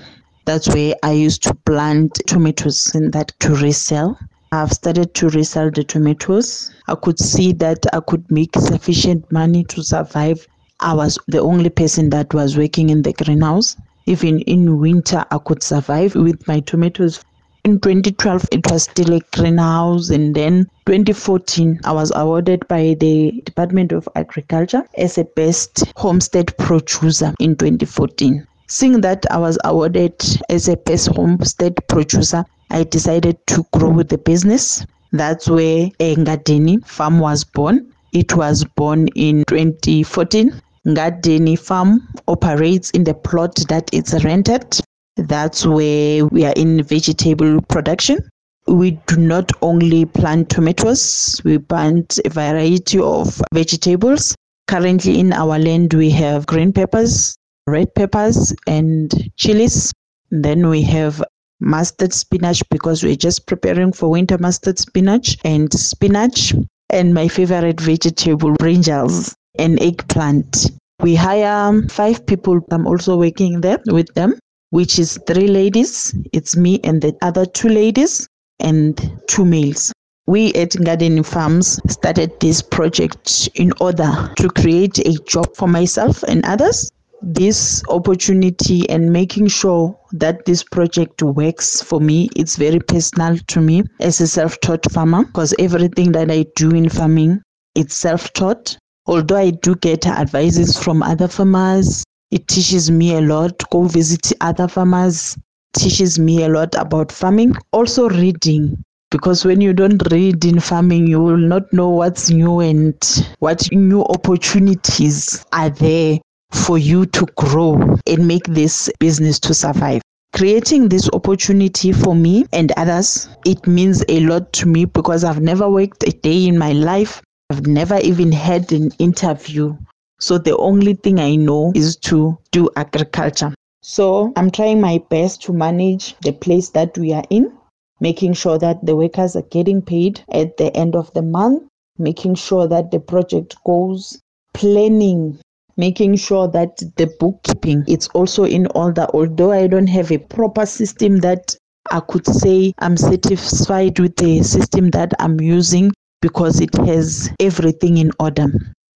That's 0.47 0.69
where 0.69 0.95
I 1.03 1.13
used 1.13 1.43
to 1.45 1.55
plant 1.55 2.21
tomatoes 2.27 2.95
in 2.95 3.11
that 3.13 3.33
to 3.41 3.55
resell. 3.55 4.19
I've 4.55 4.73
started 4.73 5.15
to 5.15 5.31
resell 5.31 5.73
the 5.73 5.83
tomatoes. 5.83 6.73
I 6.87 6.95
could 6.95 7.19
see 7.19 7.51
that 7.55 7.85
I 7.93 7.99
could 7.99 8.25
make 8.31 8.55
sufficient 8.57 9.31
money 9.33 9.65
to 9.65 9.83
survive. 9.83 10.47
I 10.79 10.95
was 10.95 11.19
the 11.27 11.41
only 11.41 11.71
person 11.71 12.11
that 12.11 12.33
was 12.33 12.57
working 12.57 12.91
in 12.91 13.03
the 13.03 13.13
greenhouse. 13.13 13.77
Even 14.07 14.43
in 14.43 14.79
winter, 14.79 15.25
I 15.33 15.39
could 15.39 15.65
survive 15.65 16.15
with 16.15 16.47
my 16.47 16.61
tomatoes. 16.61 17.25
In 17.65 17.81
2012, 17.81 18.49
it 18.53 18.71
was 18.71 18.85
still 18.85 19.15
a 19.15 19.21
greenhouse, 19.35 20.11
and 20.11 20.37
then 20.37 20.71
2014, 20.87 21.81
I 21.85 21.91
was 21.91 22.13
awarded 22.15 22.69
by 22.69 22.95
the 23.01 23.43
Department 23.45 23.91
of 23.91 24.09
Agriculture 24.15 24.85
as 24.97 25.19
a 25.19 25.25
best 25.25 25.83
homestead 25.97 26.57
producer 26.59 27.35
in 27.41 27.57
2014. 27.57 28.47
Seeing 28.69 29.01
that 29.01 29.27
I 29.33 29.39
was 29.39 29.59
awarded 29.65 30.15
as 30.49 30.69
a 30.69 30.77
best 30.77 31.09
homestead 31.09 31.75
producer, 31.89 32.45
I 32.75 32.83
decided 32.83 33.39
to 33.47 33.65
grow 33.73 34.03
the 34.03 34.19
business. 34.19 34.85
That's 35.13 35.49
where 35.49 35.91
Ngadeni 36.01 36.85
Farm 36.85 37.21
was 37.21 37.45
born. 37.45 37.93
It 38.13 38.35
was 38.35 38.65
born 38.65 39.07
in 39.15 39.45
2014. 39.47 40.61
Ngadeni 40.85 41.57
Farm 41.57 42.09
operates 42.27 42.91
in 42.91 43.05
the 43.05 43.15
plot 43.15 43.55
that 43.69 43.89
it's 43.93 44.25
rented. 44.25 44.81
That's 45.17 45.65
where 45.65 46.27
we 46.27 46.45
are 46.45 46.53
in 46.57 46.83
vegetable 46.83 47.63
production. 47.63 48.19
we 48.67 48.93
do 49.07 49.19
not 49.19 49.53
only 49.63 50.05
plant 50.05 50.49
tomatoes, 50.51 51.41
we 51.45 51.59
plant 51.59 52.19
a 52.25 52.29
variety 52.29 52.99
of 52.99 53.41
vegetables. 53.53 54.35
Currently 54.67 55.21
in 55.21 55.33
our 55.33 55.61
land, 55.61 55.95
we 55.95 56.11
have 56.11 56.47
green 56.47 56.73
peppers, 56.73 57.37
red 57.69 57.95
peppers, 57.95 58.53
and 58.67 59.31
chilies. 59.37 59.93
Then 60.31 60.69
we 60.69 60.83
have 60.83 61.23
mustard 61.65 62.13
spinach 62.13 62.63
because 62.71 63.03
we're 63.03 63.17
just 63.17 63.47
preparing 63.47 63.93
for 63.93 64.11
winter 64.11 64.39
mustard 64.39 64.79
spinach 64.79 65.37
and 65.45 65.73
spinach. 65.73 66.55
And 66.91 67.15
my 67.15 67.29
favorite 67.29 67.81
vegetable, 67.81 68.53
brinjals 68.53 69.35
and 69.59 69.81
eggplant. 69.83 70.71
We 71.01 71.15
hire 71.17 71.83
five 71.89 72.25
people. 72.27 72.61
I'm 72.71 72.87
also 72.87 73.17
working 73.17 73.61
there 73.61 73.79
with 73.87 74.13
them, 74.15 74.39
which 74.71 74.99
is 74.99 75.19
three 75.27 75.49
ladies. 75.49 76.15
It's 76.33 76.57
me 76.57 76.81
and 76.85 77.03
the 77.03 77.17
other 77.23 77.47
two 77.47 77.69
ladies 77.69 78.29
and 78.61 79.21
two 79.27 79.45
males. 79.45 79.93
We 80.27 80.55
at 80.55 80.77
Garden 80.83 81.23
Farms 81.23 81.81
started 81.89 82.39
this 82.41 82.63
project 82.63 83.51
in 83.55 83.73
order 83.81 84.33
to 84.37 84.49
create 84.49 84.99
a 85.01 85.13
job 85.25 85.55
for 85.57 85.69
myself 85.69 86.23
and 86.23 86.45
others. 86.47 86.91
This 87.27 87.83
opportunity 87.89 88.87
and 88.91 89.11
making 89.11 89.47
sure 89.47 89.99
that 90.13 90.45
this 90.45 90.63
project 90.63 91.23
works 91.23 91.81
for 91.81 91.99
me, 91.99 92.29
it's 92.37 92.57
very 92.57 92.81
personal 92.81 93.39
to 93.39 93.63
me 93.63 93.85
as 94.01 94.21
a 94.21 94.27
self 94.27 94.61
taught 94.61 94.85
farmer 94.93 95.25
because 95.25 95.55
everything 95.59 96.13
that 96.13 96.31
I 96.31 96.45
do 96.55 96.73
in 96.73 96.91
farming, 96.91 97.41
it's 97.75 97.95
self 97.95 98.31
taught. 98.35 98.77
Although 99.07 99.39
I 99.39 99.53
do 99.53 99.75
get 99.77 100.07
advices 100.07 100.79
from 100.79 101.03
other 101.03 101.27
farmers, 101.27 102.05
it 102.31 102.47
teaches 102.47 102.91
me 102.91 103.17
a 103.17 103.23
lot. 103.23 103.63
Go 103.71 103.85
visit 103.85 104.31
other 104.43 104.69
farmers, 104.69 105.35
teaches 105.73 106.19
me 106.19 106.45
a 106.45 106.51
lot 106.51 106.75
about 106.75 107.11
farming. 107.11 107.55
Also, 107.73 108.11
reading. 108.11 108.77
Because 109.11 109.47
when 109.47 109.63
you 109.63 109.73
don't 109.73 110.13
read 110.13 110.45
in 110.45 110.61
farming, 110.61 111.07
you 111.07 111.23
will 111.23 111.39
not 111.39 111.73
know 111.73 111.89
what's 111.89 112.29
new 112.29 112.61
and 112.61 112.95
what 113.39 113.67
new 113.73 114.05
opportunities 114.05 115.43
are 115.53 115.71
there 115.71 116.19
for 116.55 116.79
you 116.79 117.05
to 117.07 117.27
grow 117.37 117.99
and 118.07 118.27
make 118.27 118.45
this 118.45 118.91
business 119.01 119.39
to 119.41 119.55
survive. 119.55 120.01
Creating 120.33 120.89
this 120.89 121.09
opportunity 121.13 121.93
for 121.93 122.15
me 122.15 122.45
and 122.53 122.73
others, 122.77 123.29
it 123.45 123.67
means 123.67 124.05
a 124.09 124.21
lot 124.21 124.53
to 124.55 124.67
me 124.67 124.85
because 124.85 125.23
I've 125.25 125.41
never 125.41 125.69
worked 125.69 126.03
a 126.03 126.11
day 126.11 126.47
in 126.47 126.59
my 126.59 126.73
life. 126.73 127.23
I've 127.51 127.67
never 127.67 127.99
even 127.99 128.33
had 128.33 128.73
an 128.73 128.91
interview. 128.99 129.77
So 130.19 130.39
the 130.39 130.57
only 130.57 130.95
thing 130.95 131.21
I 131.21 131.37
know 131.37 131.73
is 131.75 131.97
to 131.97 132.39
do 132.51 132.71
agriculture. 132.77 133.55
So 133.83 134.33
I'm 134.35 134.51
trying 134.51 134.81
my 134.81 134.99
best 135.11 135.43
to 135.43 135.53
manage 135.53 136.17
the 136.21 136.33
place 136.33 136.71
that 136.71 136.97
we 136.97 137.13
are 137.13 137.25
in, 137.31 137.53
making 138.01 138.33
sure 138.33 138.59
that 138.59 138.85
the 138.85 138.97
workers 138.97 139.37
are 139.37 139.43
getting 139.43 139.83
paid 139.83 140.25
at 140.33 140.57
the 140.57 140.75
end 140.77 140.97
of 140.97 141.13
the 141.13 141.23
month, 141.23 141.63
making 141.99 142.37
sure 142.37 142.67
that 142.67 142.91
the 142.91 142.99
project 142.99 143.57
goes, 143.67 144.19
planning, 144.55 145.39
making 145.77 146.17
sure 146.17 146.49
that 146.49 146.77
the 146.97 147.13
bookkeeping 147.19 147.85
it's 147.87 148.09
also 148.09 148.45
in 148.45 148.67
order. 148.75 149.07
Although 149.15 149.53
I 149.53 149.67
don't 149.67 149.87
have 149.89 150.11
a 150.13 150.19
proper 150.19 150.67
system 150.67 151.19
that 151.19 151.57
I 151.91 152.01
could 152.01 152.27
say 152.27 152.73
I'm 152.79 152.97
satisfied 152.97 153.99
with 153.99 154.17
the 154.17 154.43
system 154.43 154.91
that 154.91 155.13
I'm 155.19 155.41
using 155.41 155.93
because 156.23 156.61
it 156.61 156.75
has 156.87 157.31
everything 157.41 157.99
in 157.99 158.11
order. 158.19 158.47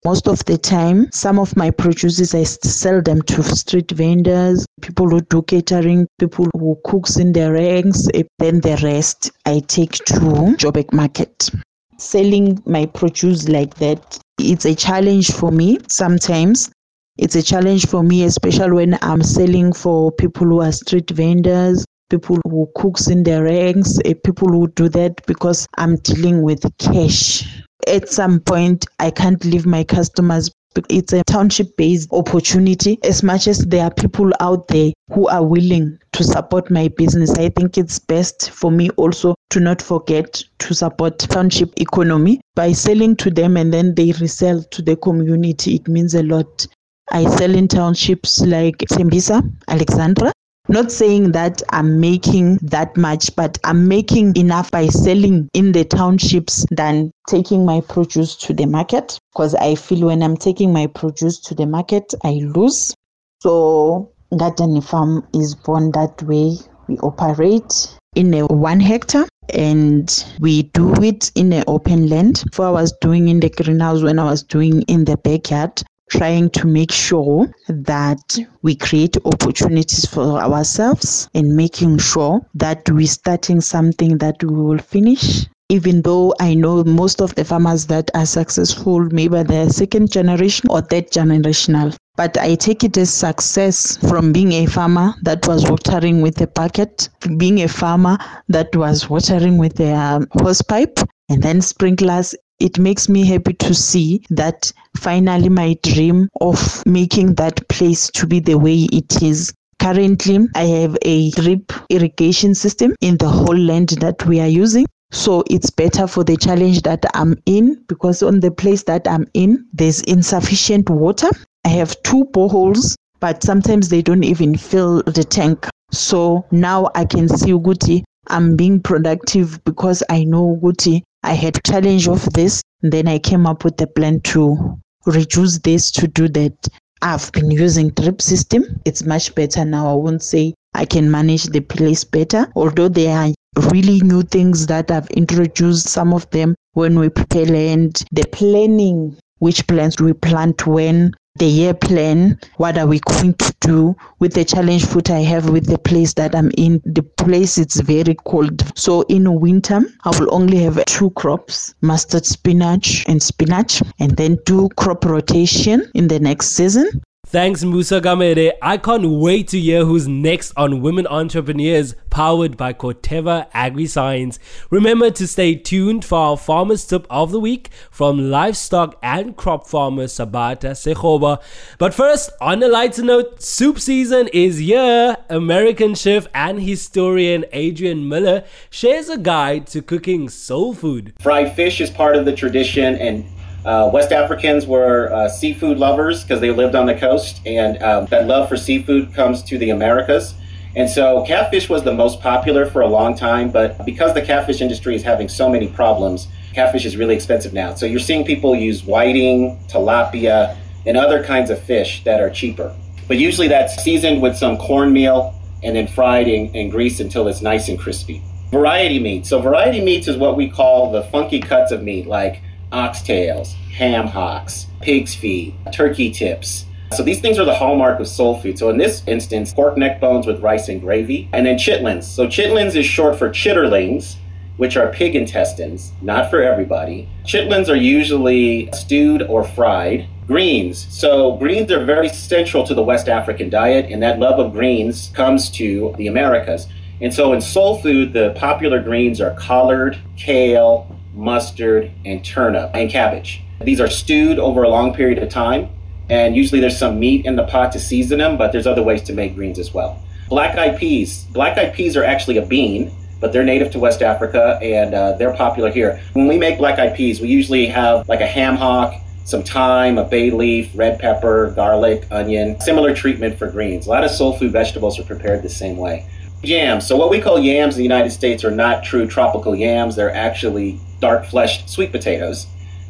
Most 0.04 0.28
of 0.28 0.44
the 0.44 0.56
time, 0.56 1.08
some 1.10 1.40
of 1.40 1.56
my 1.56 1.72
produces, 1.72 2.32
I 2.32 2.44
sell 2.44 3.02
them 3.02 3.22
to 3.22 3.42
street 3.42 3.90
vendors, 3.90 4.64
people 4.80 5.08
who 5.08 5.20
do 5.22 5.42
catering, 5.42 6.06
people 6.20 6.46
who 6.54 6.78
cooks 6.84 7.16
in 7.16 7.32
their 7.32 7.54
ranks. 7.54 8.06
and 8.14 8.28
Then 8.38 8.60
the 8.60 8.78
rest 8.84 9.32
I 9.44 9.58
take 9.66 9.94
to 10.04 10.14
Joburg 10.60 10.92
Market. 10.92 11.50
Selling 11.98 12.62
my 12.66 12.86
produce 12.86 13.48
like 13.48 13.74
that, 13.76 14.18
it's 14.38 14.64
a 14.64 14.74
challenge 14.74 15.32
for 15.32 15.50
me 15.50 15.78
sometimes. 15.88 16.70
It's 17.18 17.36
a 17.36 17.42
challenge 17.42 17.86
for 17.86 18.02
me, 18.02 18.24
especially 18.24 18.72
when 18.72 18.98
I'm 19.00 19.22
selling 19.22 19.72
for 19.72 20.12
people 20.12 20.46
who 20.46 20.60
are 20.62 20.72
street 20.72 21.10
vendors, 21.10 21.84
people 22.10 22.38
who 22.44 22.70
cooks 22.76 23.08
in 23.08 23.22
their 23.22 23.44
ranks, 23.44 23.98
eh, 24.04 24.14
people 24.22 24.48
who 24.48 24.68
do 24.68 24.88
that 24.90 25.24
because 25.26 25.66
I'm 25.78 25.96
dealing 25.96 26.42
with 26.42 26.64
cash 26.78 27.44
at 27.86 28.08
some 28.08 28.40
point 28.40 28.84
I 28.98 29.10
can't 29.10 29.44
leave 29.44 29.66
my 29.66 29.84
customers. 29.84 30.50
It's 30.88 31.12
a 31.12 31.24
township 31.24 31.76
based 31.76 32.12
opportunity. 32.12 32.98
As 33.02 33.22
much 33.22 33.48
as 33.48 33.58
there 33.66 33.84
are 33.84 33.90
people 33.92 34.30
out 34.40 34.68
there 34.68 34.92
who 35.12 35.28
are 35.28 35.44
willing 35.44 35.98
to 36.12 36.24
support 36.24 36.70
my 36.70 36.88
business, 36.88 37.30
I 37.34 37.48
think 37.50 37.78
it's 37.78 37.98
best 37.98 38.50
for 38.50 38.70
me 38.70 38.90
also 38.90 39.34
to 39.50 39.60
not 39.60 39.80
forget 39.80 40.42
to 40.60 40.74
support 40.74 41.18
township 41.18 41.72
economy 41.80 42.40
by 42.54 42.72
selling 42.72 43.16
to 43.16 43.30
them 43.30 43.56
and 43.56 43.72
then 43.72 43.94
they 43.94 44.12
resell 44.20 44.62
to 44.62 44.82
the 44.82 44.96
community. 44.96 45.76
It 45.76 45.88
means 45.88 46.14
a 46.14 46.22
lot. 46.22 46.66
I 47.10 47.24
sell 47.36 47.54
in 47.54 47.68
townships 47.68 48.40
like 48.40 48.78
Tembisa, 48.78 49.42
Alexandra, 49.68 50.32
not 50.68 50.90
saying 50.90 51.32
that 51.32 51.62
I'm 51.70 52.00
making 52.00 52.56
that 52.62 52.96
much, 52.96 53.34
but 53.36 53.58
I'm 53.64 53.88
making 53.88 54.36
enough 54.36 54.70
by 54.70 54.86
selling 54.86 55.48
in 55.54 55.72
the 55.72 55.84
townships 55.84 56.66
than 56.70 57.10
taking 57.28 57.64
my 57.64 57.80
produce 57.80 58.36
to 58.36 58.52
the 58.52 58.66
market. 58.66 59.18
Because 59.32 59.54
I 59.54 59.74
feel 59.74 60.06
when 60.06 60.22
I'm 60.22 60.36
taking 60.36 60.72
my 60.72 60.86
produce 60.86 61.40
to 61.42 61.54
the 61.54 61.66
market, 61.66 62.14
I 62.24 62.40
lose. 62.54 62.94
So 63.40 64.10
Garden 64.36 64.80
Farm 64.80 65.26
is 65.34 65.54
born 65.54 65.92
that 65.92 66.22
way. 66.22 66.56
We 66.88 66.98
operate 66.98 67.98
in 68.14 68.34
a 68.34 68.46
one 68.46 68.80
hectare 68.80 69.26
and 69.50 70.24
we 70.40 70.62
do 70.62 70.92
it 71.02 71.30
in 71.34 71.52
an 71.52 71.64
open 71.66 72.08
land. 72.08 72.44
For 72.52 72.66
I 72.66 72.70
was 72.70 72.92
doing 73.00 73.28
in 73.28 73.40
the 73.40 73.50
greenhouse 73.50 74.02
when 74.02 74.18
I 74.18 74.24
was 74.24 74.42
doing 74.42 74.82
in 74.82 75.04
the 75.04 75.16
backyard, 75.16 75.82
trying 76.10 76.50
to 76.50 76.66
make 76.66 76.92
sure 76.92 77.46
that 77.68 78.38
we 78.62 78.76
create 78.76 79.16
opportunities 79.24 80.06
for 80.06 80.40
ourselves 80.40 81.28
and 81.34 81.56
making 81.56 81.98
sure 81.98 82.40
that 82.54 82.88
we're 82.88 83.06
starting 83.06 83.60
something 83.60 84.18
that 84.18 84.42
we 84.42 84.54
will 84.54 84.78
finish. 84.78 85.46
Even 85.68 86.02
though 86.02 86.32
I 86.38 86.54
know 86.54 86.84
most 86.84 87.20
of 87.20 87.34
the 87.34 87.44
farmers 87.44 87.86
that 87.86 88.08
are 88.14 88.26
successful, 88.26 89.00
maybe 89.10 89.42
they're 89.42 89.68
second 89.68 90.12
generation 90.12 90.70
or 90.70 90.80
third 90.80 91.10
generational. 91.10 91.96
But 92.16 92.38
I 92.38 92.54
take 92.54 92.84
it 92.84 92.96
as 92.96 93.12
success 93.12 93.96
from 94.08 94.32
being 94.32 94.52
a 94.52 94.66
farmer 94.66 95.12
that 95.22 95.46
was 95.48 95.68
watering 95.68 96.22
with 96.22 96.40
a 96.40 96.46
bucket, 96.46 97.08
being 97.36 97.62
a 97.62 97.68
farmer 97.68 98.16
that 98.48 98.74
was 98.76 99.10
watering 99.10 99.58
with 99.58 99.80
a 99.80 100.24
hose 100.34 100.62
pipe, 100.62 101.00
and 101.28 101.42
then 101.42 101.60
sprinklers 101.60 102.34
it 102.60 102.78
makes 102.78 103.08
me 103.08 103.24
happy 103.26 103.52
to 103.54 103.74
see 103.74 104.22
that 104.30 104.72
finally 104.96 105.48
my 105.48 105.76
dream 105.82 106.28
of 106.40 106.84
making 106.86 107.34
that 107.34 107.68
place 107.68 108.10
to 108.10 108.26
be 108.26 108.40
the 108.40 108.58
way 108.58 108.86
it 108.92 109.22
is 109.22 109.52
Currently, 109.78 110.48
I 110.54 110.64
have 110.64 110.96
a 111.02 111.30
drip 111.32 111.72
irrigation 111.90 112.54
system 112.54 112.94
in 113.00 113.18
the 113.18 113.28
whole 113.28 113.56
land 113.56 113.90
that 114.00 114.26
we 114.26 114.40
are 114.40 114.48
using. 114.48 114.86
So 115.12 115.44
it's 115.48 115.70
better 115.70 116.06
for 116.06 116.24
the 116.24 116.36
challenge 116.36 116.82
that 116.82 117.04
I'm 117.14 117.36
in 117.46 117.84
because 117.86 118.22
on 118.22 118.40
the 118.40 118.50
place 118.50 118.82
that 118.84 119.06
I'm 119.06 119.26
in, 119.34 119.66
there's 119.72 120.00
insufficient 120.02 120.90
water. 120.90 121.28
I 121.64 121.68
have 121.68 122.02
two 122.02 122.24
boreholes, 122.32 122.96
but 123.20 123.42
sometimes 123.42 123.88
they 123.88 124.02
don't 124.02 124.24
even 124.24 124.56
fill 124.56 125.02
the 125.02 125.24
tank. 125.24 125.68
So 125.92 126.44
now 126.50 126.88
I 126.94 127.04
can 127.04 127.28
see 127.28 127.52
Uguti, 127.52 128.02
I'm 128.28 128.56
being 128.56 128.80
productive 128.80 129.62
because 129.64 130.02
I 130.08 130.24
know 130.24 130.58
Uguti, 130.60 131.02
I 131.26 131.32
had 131.32 131.58
challenge 131.64 132.06
of 132.06 132.32
this. 132.34 132.62
Then 132.82 133.08
I 133.08 133.18
came 133.18 133.48
up 133.48 133.64
with 133.64 133.80
a 133.80 133.88
plan 133.88 134.20
to 134.32 134.78
reduce 135.06 135.58
this 135.58 135.90
to 135.90 136.06
do 136.06 136.28
that. 136.28 136.68
I've 137.02 137.32
been 137.32 137.50
using 137.50 137.90
drip 137.90 138.22
system. 138.22 138.80
It's 138.84 139.02
much 139.02 139.34
better 139.34 139.64
now. 139.64 139.90
I 139.90 139.94
won't 139.94 140.22
say 140.22 140.54
I 140.74 140.84
can 140.84 141.10
manage 141.10 141.46
the 141.46 141.60
place 141.60 142.04
better, 142.04 142.46
although 142.54 142.88
there 142.88 143.16
are 143.18 143.34
really 143.72 144.00
new 144.02 144.22
things 144.22 144.68
that 144.68 144.92
I've 144.92 145.10
introduced. 145.10 145.88
Some 145.88 146.14
of 146.14 146.30
them 146.30 146.54
when 146.74 146.96
we 146.96 147.08
prepare 147.08 147.46
land, 147.46 148.04
the 148.12 148.24
planning, 148.30 149.18
which 149.38 149.66
plants 149.66 150.00
we 150.00 150.12
plant 150.12 150.64
when, 150.64 151.12
the 151.38 151.46
year 151.46 151.74
plan. 151.74 152.38
What 152.56 152.78
are 152.78 152.86
we 152.86 153.00
going 153.00 153.34
to 153.34 153.54
do 153.60 153.96
with 154.18 154.34
the 154.34 154.44
challenge 154.44 154.84
foot 154.84 155.10
I 155.10 155.20
have 155.20 155.50
with 155.50 155.66
the 155.66 155.78
place 155.78 156.14
that 156.14 156.34
I'm 156.34 156.50
in? 156.56 156.80
The 156.84 157.02
place 157.02 157.58
it's 157.58 157.80
very 157.80 158.16
cold. 158.24 158.62
So 158.78 159.02
in 159.02 159.40
winter, 159.40 159.80
I 160.04 160.18
will 160.18 160.32
only 160.34 160.58
have 160.58 160.84
two 160.86 161.10
crops, 161.10 161.74
mustard 161.80 162.26
spinach 162.26 163.04
and 163.08 163.22
spinach, 163.22 163.82
and 163.98 164.16
then 164.16 164.38
do 164.44 164.68
crop 164.76 165.04
rotation 165.04 165.90
in 165.94 166.08
the 166.08 166.20
next 166.20 166.48
season. 166.52 166.88
Thanks, 167.28 167.64
Musa 167.64 168.00
Gamere. 168.00 168.52
I 168.62 168.76
can't 168.76 169.04
wait 169.04 169.48
to 169.48 169.58
hear 169.58 169.84
who's 169.84 170.06
next 170.06 170.52
on 170.56 170.80
Women 170.80 171.08
Entrepreneurs, 171.08 171.96
powered 172.08 172.56
by 172.56 172.72
Corteva 172.72 173.50
AgriScience. 173.50 174.38
Remember 174.70 175.10
to 175.10 175.26
stay 175.26 175.56
tuned 175.56 176.04
for 176.04 176.16
our 176.16 176.36
Farmers 176.36 176.86
Tip 176.86 177.04
of 177.10 177.32
the 177.32 177.40
Week 177.40 177.70
from 177.90 178.30
livestock 178.30 178.96
and 179.02 179.36
crop 179.36 179.66
farmer 179.66 180.04
Sabata 180.04 180.70
Sekhoba. 180.70 181.42
But 181.78 181.94
first, 181.94 182.30
on 182.40 182.62
a 182.62 182.68
lighter 182.68 183.02
note, 183.02 183.42
soup 183.42 183.80
season 183.80 184.28
is 184.32 184.58
here. 184.58 185.16
American 185.28 185.96
chef 185.96 186.28
and 186.32 186.62
historian 186.62 187.44
Adrian 187.50 188.08
Miller 188.08 188.44
shares 188.70 189.08
a 189.08 189.18
guide 189.18 189.66
to 189.66 189.82
cooking 189.82 190.28
soul 190.28 190.74
food. 190.74 191.12
Fried 191.20 191.56
fish 191.56 191.80
is 191.80 191.90
part 191.90 192.14
of 192.14 192.24
the 192.24 192.36
tradition, 192.36 192.94
and 192.94 193.24
uh, 193.66 193.90
West 193.92 194.12
Africans 194.12 194.64
were 194.64 195.12
uh, 195.12 195.28
seafood 195.28 195.76
lovers 195.76 196.22
because 196.22 196.40
they 196.40 196.50
lived 196.50 196.76
on 196.76 196.86
the 196.86 196.94
coast, 196.94 197.40
and 197.44 197.82
um, 197.82 198.06
that 198.06 198.26
love 198.28 198.48
for 198.48 198.56
seafood 198.56 199.12
comes 199.12 199.42
to 199.42 199.58
the 199.58 199.70
Americas. 199.70 200.34
And 200.76 200.88
so 200.88 201.24
catfish 201.26 201.68
was 201.68 201.82
the 201.82 201.92
most 201.92 202.20
popular 202.20 202.66
for 202.66 202.82
a 202.82 202.86
long 202.86 203.16
time, 203.16 203.50
but 203.50 203.84
because 203.84 204.14
the 204.14 204.22
catfish 204.22 204.60
industry 204.60 204.94
is 204.94 205.02
having 205.02 205.28
so 205.28 205.48
many 205.48 205.66
problems, 205.66 206.28
catfish 206.54 206.84
is 206.84 206.96
really 206.96 207.14
expensive 207.14 207.52
now. 207.52 207.74
So 207.74 207.86
you're 207.86 207.98
seeing 207.98 208.24
people 208.24 208.54
use 208.54 208.84
whiting, 208.84 209.58
tilapia, 209.68 210.56
and 210.86 210.96
other 210.96 211.24
kinds 211.24 211.50
of 211.50 211.60
fish 211.60 212.04
that 212.04 212.20
are 212.20 212.30
cheaper. 212.30 212.72
But 213.08 213.16
usually 213.18 213.48
that's 213.48 213.82
seasoned 213.82 214.22
with 214.22 214.36
some 214.36 214.58
cornmeal 214.58 215.34
and 215.64 215.74
then 215.74 215.88
fried 215.88 216.28
in, 216.28 216.54
in 216.54 216.70
grease 216.70 217.00
until 217.00 217.26
it's 217.26 217.42
nice 217.42 217.68
and 217.68 217.78
crispy. 217.78 218.22
Variety 218.52 219.00
meat. 219.00 219.26
So 219.26 219.40
variety 219.40 219.80
meats 219.80 220.06
is 220.06 220.16
what 220.16 220.36
we 220.36 220.48
call 220.48 220.92
the 220.92 221.02
funky 221.04 221.40
cuts 221.40 221.72
of 221.72 221.82
meat, 221.82 222.06
like 222.06 222.42
oxtails, 222.76 223.54
ham 223.72 224.06
hocks, 224.06 224.66
pig's 224.82 225.14
feet, 225.14 225.54
turkey 225.72 226.10
tips. 226.10 226.66
So 226.92 227.02
these 227.02 227.20
things 227.20 227.38
are 227.38 227.46
the 227.46 227.54
hallmark 227.54 227.98
of 227.98 228.06
soul 228.06 228.38
food. 228.40 228.58
So 228.58 228.68
in 228.68 228.76
this 228.76 229.02
instance, 229.06 229.52
pork 229.54 229.78
neck 229.78 229.98
bones 229.98 230.26
with 230.26 230.40
rice 230.40 230.68
and 230.68 230.80
gravy, 230.80 231.28
and 231.32 231.46
then 231.46 231.56
chitlins. 231.56 232.04
So 232.04 232.26
chitlins 232.26 232.76
is 232.76 232.84
short 232.84 233.18
for 233.18 233.30
chitterlings, 233.30 234.16
which 234.58 234.76
are 234.76 234.92
pig 234.92 235.16
intestines, 235.16 235.92
not 236.02 236.30
for 236.30 236.42
everybody. 236.42 237.08
Chitlins 237.24 237.68
are 237.68 237.76
usually 237.76 238.70
stewed 238.72 239.22
or 239.22 239.42
fried. 239.42 240.06
Greens. 240.26 240.86
So 240.90 241.36
greens 241.36 241.70
are 241.70 241.84
very 241.84 242.08
central 242.08 242.66
to 242.66 242.74
the 242.74 242.82
West 242.82 243.08
African 243.08 243.48
diet, 243.48 243.90
and 243.90 244.02
that 244.02 244.18
love 244.18 244.38
of 244.38 244.52
greens 244.52 245.10
comes 245.14 245.50
to 245.52 245.94
the 245.96 246.08
Americas. 246.08 246.66
And 247.00 247.12
so 247.12 247.32
in 247.32 247.40
soul 247.40 247.80
food, 247.80 248.12
the 248.12 248.32
popular 248.36 248.82
greens 248.82 249.20
are 249.20 249.34
collard, 249.34 249.98
kale, 250.16 250.95
mustard, 251.16 251.90
and 252.04 252.24
turnip, 252.24 252.70
and 252.74 252.90
cabbage. 252.90 253.42
These 253.60 253.80
are 253.80 253.88
stewed 253.88 254.38
over 254.38 254.62
a 254.62 254.68
long 254.68 254.94
period 254.94 255.18
of 255.18 255.28
time, 255.28 255.70
and 256.08 256.36
usually 256.36 256.60
there's 256.60 256.78
some 256.78 257.00
meat 257.00 257.26
in 257.26 257.36
the 257.36 257.44
pot 257.44 257.72
to 257.72 257.80
season 257.80 258.18
them, 258.18 258.36
but 258.36 258.52
there's 258.52 258.66
other 258.66 258.82
ways 258.82 259.02
to 259.04 259.12
make 259.12 259.34
greens 259.34 259.58
as 259.58 259.72
well. 259.72 260.02
Black 260.28 260.56
eyed 260.58 260.78
peas. 260.78 261.24
Black 261.32 261.56
eyed 261.56 261.74
peas 261.74 261.96
are 261.96 262.04
actually 262.04 262.36
a 262.36 262.44
bean, 262.44 262.92
but 263.20 263.32
they're 263.32 263.44
native 263.44 263.72
to 263.72 263.78
West 263.78 264.02
Africa 264.02 264.58
and 264.62 264.94
uh, 264.94 265.12
they're 265.12 265.34
popular 265.34 265.70
here. 265.70 266.00
When 266.12 266.26
we 266.28 266.36
make 266.36 266.58
black 266.58 266.78
eyed 266.78 266.96
peas, 266.96 267.20
we 267.20 267.28
usually 267.28 267.66
have 267.66 268.08
like 268.08 268.20
a 268.20 268.26
ham 268.26 268.56
hock, 268.56 268.94
some 269.24 269.42
thyme, 269.42 269.98
a 269.98 270.04
bay 270.04 270.30
leaf, 270.30 270.70
red 270.74 270.98
pepper, 270.98 271.52
garlic, 271.52 272.06
onion. 272.10 272.60
Similar 272.60 272.94
treatment 272.94 273.38
for 273.38 273.50
greens. 273.50 273.86
A 273.86 273.90
lot 273.90 274.04
of 274.04 274.10
soul 274.10 274.36
food 274.36 274.52
vegetables 274.52 274.98
are 275.00 275.04
prepared 275.04 275.42
the 275.42 275.48
same 275.48 275.76
way. 275.76 276.06
Yams. 276.42 276.86
So 276.86 276.96
what 276.96 277.10
we 277.10 277.20
call 277.20 277.38
yams 277.38 277.74
in 277.74 277.78
the 277.78 277.84
United 277.84 278.10
States 278.10 278.44
are 278.44 278.50
not 278.50 278.84
true 278.84 279.06
tropical 279.06 279.56
yams. 279.56 279.96
They're 279.96 280.14
actually 280.14 280.80
dark 281.00 281.24
fleshed 281.26 281.68
sweet 281.68 281.92
potatoes. 281.92 282.46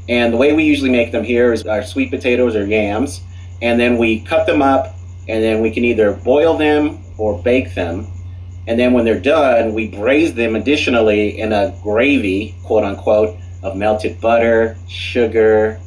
And 0.09 0.32
the 0.32 0.37
way 0.37 0.52
we 0.52 0.64
usually 0.64 0.90
make 0.90 1.11
them 1.12 1.24
here 1.24 1.52
is 1.52 1.66
our 1.66 1.82
sweet 1.82 2.11
potatoes 2.11 2.54
or 2.54 2.64
yams, 2.64 3.20
and 3.61 3.80
then 3.80 3.98
we 3.98 4.20
cut 4.20 4.46
them 4.46 4.62
up, 4.62 4.94
and 5.28 5.42
then 5.42 5.61
we 5.61 5.70
can 5.72 5.85
either 5.85 6.12
boil 6.12 6.56
them 6.56 7.02
or 7.18 7.42
bake 7.42 7.74
them. 7.74 8.06
And 8.68 8.78
then 8.78 8.92
when 8.92 9.04
they're 9.04 9.18
done, 9.18 9.74
we 9.74 9.88
braise 9.88 10.35
them 10.35 10.54
additionally 10.54 11.38
in 11.38 11.52
a 11.52 11.76
gravy, 11.82 12.54
quote 12.64 12.85
unquote, 12.85 13.37
of 13.62 13.76
melted 13.76 14.20
butter, 14.20 14.76
sugar, 14.88 15.80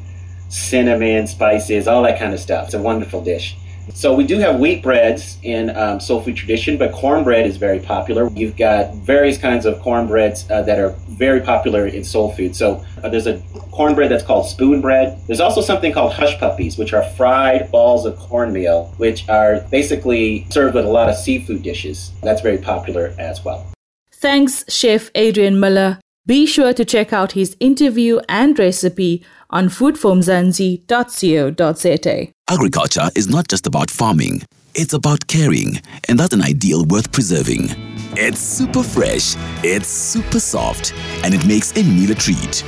cinnamon, 0.49 1.27
spices, 1.27 1.87
all 1.87 2.03
that 2.03 2.19
kind 2.19 2.33
of 2.33 2.39
stuff. 2.39 2.65
It's 2.65 2.73
a 2.73 2.81
wonderful 2.81 3.23
dish. 3.23 3.55
So 3.93 4.13
we 4.13 4.25
do 4.25 4.37
have 4.39 4.59
wheat 4.59 4.81
breads 4.83 5.37
in 5.43 5.75
um, 5.75 5.99
soul 5.99 6.21
food 6.21 6.35
tradition, 6.35 6.77
but 6.77 6.91
cornbread 6.91 7.45
is 7.45 7.57
very 7.57 7.79
popular. 7.79 8.29
You've 8.31 8.57
got 8.57 8.93
various 8.95 9.37
kinds 9.37 9.65
of 9.65 9.79
cornbreads 9.79 10.49
uh, 10.49 10.61
that 10.63 10.79
are 10.79 10.95
very 11.09 11.41
popular 11.41 11.87
in 11.87 12.03
soul 12.03 12.31
food. 12.33 12.55
So 12.55 12.83
uh, 13.03 13.09
there's 13.09 13.27
a 13.27 13.41
cornbread 13.71 14.11
that's 14.11 14.23
called 14.23 14.47
spoon 14.47 14.81
bread. 14.81 15.19
There's 15.27 15.39
also 15.39 15.61
something 15.61 15.91
called 15.91 16.13
hush 16.13 16.37
puppies, 16.39 16.77
which 16.77 16.93
are 16.93 17.03
fried 17.11 17.71
balls 17.71 18.05
of 18.05 18.17
cornmeal, 18.17 18.93
which 18.97 19.27
are 19.29 19.61
basically 19.71 20.45
served 20.49 20.75
with 20.75 20.85
a 20.85 20.89
lot 20.89 21.09
of 21.09 21.15
seafood 21.15 21.63
dishes. 21.63 22.11
That's 22.21 22.41
very 22.41 22.57
popular 22.57 23.13
as 23.19 23.43
well. 23.43 23.65
Thanks, 24.11 24.65
Chef 24.67 25.09
Adrian 25.15 25.59
Miller. 25.59 25.99
Be 26.25 26.45
sure 26.45 26.73
to 26.73 26.85
check 26.85 27.11
out 27.11 27.31
his 27.31 27.55
interview 27.59 28.19
and 28.29 28.57
recipe 28.59 29.25
on 29.49 29.69
foodformzansi.co.za. 29.69 32.31
Agriculture 32.49 33.09
is 33.15 33.29
not 33.29 33.47
just 33.47 33.67
about 33.67 33.91
farming, 33.91 34.41
it's 34.75 34.93
about 34.93 35.27
caring, 35.27 35.81
and 36.07 36.19
that's 36.19 36.33
an 36.33 36.41
ideal 36.41 36.85
worth 36.85 37.11
preserving. 37.11 37.69
It's 38.15 38.39
super 38.39 38.83
fresh, 38.83 39.35
it's 39.63 39.87
super 39.87 40.39
soft, 40.39 40.93
and 41.23 41.33
it 41.33 41.45
makes 41.45 41.75
a 41.77 41.83
meal 41.83 42.11
a 42.11 42.15
treat. 42.15 42.63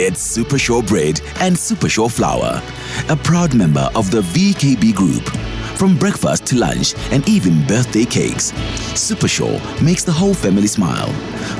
It's 0.00 0.20
Super 0.20 0.58
Sure 0.58 0.82
Bread 0.82 1.20
and 1.40 1.58
Super 1.58 1.88
Sure 1.88 2.08
Flour, 2.08 2.62
a 3.08 3.16
proud 3.16 3.54
member 3.54 3.90
of 3.96 4.10
the 4.10 4.20
VKB 4.20 4.94
Group. 4.94 5.28
From 5.76 5.98
breakfast 5.98 6.46
to 6.46 6.56
lunch 6.56 6.94
and 7.10 7.28
even 7.28 7.66
birthday 7.66 8.04
cakes, 8.04 8.52
Super 8.94 9.28
Sure 9.28 9.60
makes 9.82 10.04
the 10.04 10.12
whole 10.12 10.34
family 10.34 10.68
smile. 10.68 11.08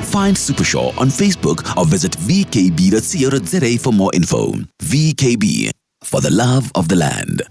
Find 0.09 0.35
Super 0.35 0.63
Sure 0.63 0.91
on 0.97 1.09
Facebook 1.09 1.77
or 1.77 1.85
visit 1.85 2.13
vkb.co.za 2.13 3.77
for 3.77 3.93
more 3.93 4.09
info. 4.15 4.53
VKB, 4.81 5.69
for 6.03 6.19
the 6.19 6.31
love 6.31 6.71
of 6.73 6.87
the 6.87 6.95
land. 6.95 7.43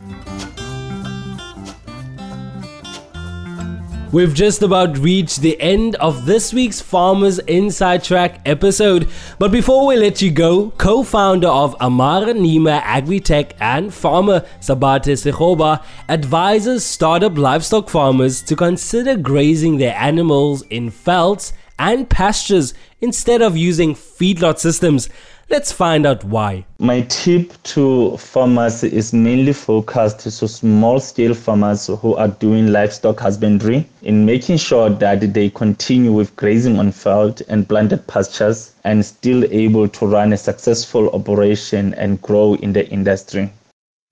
We've 4.11 4.35
just 4.35 4.63
about 4.63 4.99
reached 4.99 5.41
the 5.43 5.61
end 5.61 5.95
of 5.97 6.25
this 6.25 6.53
week's 6.53 6.81
Farmers 6.81 7.39
Inside 7.41 8.03
Track 8.03 8.41
episode. 8.47 9.09
But 9.39 9.53
before 9.53 9.87
we 9.87 9.97
let 9.97 10.21
you 10.21 10.31
go, 10.33 10.71
co 10.79 11.05
founder 11.05 11.49
of 11.49 11.77
Amara 11.81 12.33
Nima 12.33 12.81
Agritech 12.81 13.53
and 13.61 13.93
farmer 13.95 14.41
Sabate 14.61 15.13
Sekhoba 15.13 15.85
advises 16.09 16.85
startup 16.85 17.37
livestock 17.39 17.89
farmers 17.89 18.43
to 18.43 18.57
consider 18.57 19.17
grazing 19.17 19.77
their 19.77 19.95
animals 19.95 20.63
in 20.71 20.91
velds 20.91 21.53
and 21.79 22.09
pastures 22.09 22.75
instead 23.01 23.43
of 23.43 23.57
using 23.57 23.95
feedlot 23.95 24.59
systems. 24.59 25.09
Let's 25.51 25.73
find 25.73 26.05
out 26.05 26.25
why. 26.25 26.67
My 26.79 27.01
tip 27.03 27.55
to 27.63 28.19
farmers 28.19 28.85
is 28.85 29.15
mainly 29.15 29.55
focused 29.55 30.21
to 30.21 30.31
small 30.31 31.01
scale 31.01 31.33
farmers 31.33 31.87
who 31.87 32.15
are 32.17 32.29
doing 32.29 32.67
livestock 32.71 33.19
husbandry 33.21 33.87
in 34.03 34.27
making 34.27 34.59
sure 34.59 34.91
that 34.91 35.33
they 35.33 35.49
continue 35.49 36.13
with 36.13 36.37
grazing 36.37 36.79
on 36.79 36.91
veld 36.91 37.41
and 37.49 37.67
planted 37.67 38.07
pastures 38.07 38.75
and 38.85 39.07
still 39.07 39.43
able 39.51 39.89
to 39.89 40.07
run 40.07 40.35
a 40.35 40.37
successful 40.37 41.09
operation 41.11 41.95
and 41.95 42.21
grow 42.21 42.55
in 42.57 42.75
the 42.75 42.87
industry. 42.91 43.51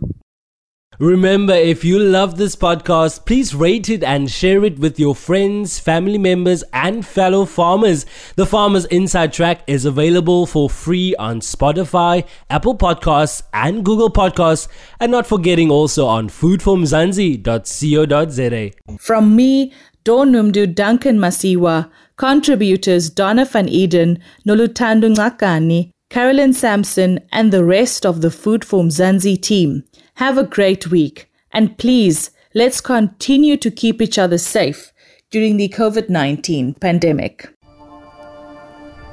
Remember, 0.98 1.52
if 1.52 1.84
you 1.84 1.98
love 1.98 2.36
this 2.36 2.54
podcast, 2.54 3.26
please 3.26 3.52
rate 3.54 3.88
it 3.88 4.04
and 4.04 4.30
share 4.30 4.62
it 4.64 4.78
with 4.78 5.00
your 5.00 5.16
friends, 5.16 5.78
family 5.80 6.18
members, 6.18 6.62
and 6.72 7.04
fellow 7.04 7.44
farmers. 7.44 8.06
The 8.36 8.46
Farmers 8.46 8.84
Inside 8.86 9.32
Track 9.32 9.62
is 9.66 9.84
available 9.84 10.46
for 10.46 10.70
free 10.70 11.16
on 11.16 11.40
Spotify, 11.40 12.24
Apple 12.48 12.78
Podcasts, 12.78 13.42
and 13.52 13.84
Google 13.84 14.10
Podcasts, 14.10 14.68
and 15.00 15.10
not 15.10 15.26
forgetting 15.26 15.68
also 15.70 16.06
on 16.06 16.28
foodformzansi.co.za. 16.28 18.98
From 19.00 19.34
me, 19.34 19.72
Dawn 20.04 20.30
Noemdoe 20.32 20.72
Duncan 20.74 21.18
Masiwa, 21.18 21.90
contributors 22.16 23.10
Dona 23.10 23.44
van 23.46 23.66
Eeden, 23.66 24.20
Noluthando 24.46 25.12
Ngcakani, 25.12 25.90
Carolyn 26.10 26.52
Sampson, 26.52 27.18
and 27.32 27.50
the 27.52 27.64
rest 27.64 28.06
of 28.06 28.20
the 28.20 28.30
Food 28.30 28.64
for 28.64 28.84
Mzansi 28.84 29.36
team. 29.40 29.82
Have 30.18 30.38
a 30.38 30.44
great 30.44 30.92
week. 30.92 31.28
And 31.52 31.76
please, 31.76 32.30
let's 32.54 32.80
continue 32.80 33.56
to 33.56 33.70
keep 33.70 34.00
each 34.00 34.16
other 34.16 34.38
safe 34.38 34.92
during 35.30 35.56
the 35.56 35.68
COVID 35.68 36.08
19 36.08 36.74
pandemic. 36.74 37.48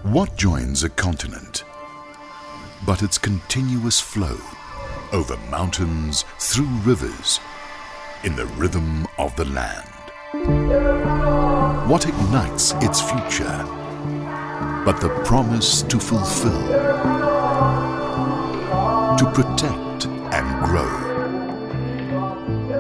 What 0.04 0.38
joins 0.38 0.84
a 0.84 0.90
continent? 0.90 1.64
But 2.86 3.02
its 3.02 3.18
continuous 3.18 4.00
flow 4.00 4.38
over 5.12 5.38
mountains, 5.50 6.24
through 6.38 6.70
rivers, 6.84 7.40
in 8.24 8.36
the 8.36 8.46
rhythm 8.58 9.08
of 9.18 9.36
the 9.36 9.46
land. 9.46 9.88
What 11.90 12.08
ignites 12.08 12.74
its 12.76 13.02
future? 13.02 13.66
But 14.86 15.02
the 15.02 15.10
promise 15.26 15.82
to 15.82 16.00
fulfill, 16.00 16.68
to 19.18 19.32
protect 19.34 19.91
grow. 20.64 20.90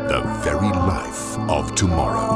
The 0.07 0.21
very 0.43 0.69
life 0.69 1.37
of 1.49 1.73
tomorrow. 1.75 2.31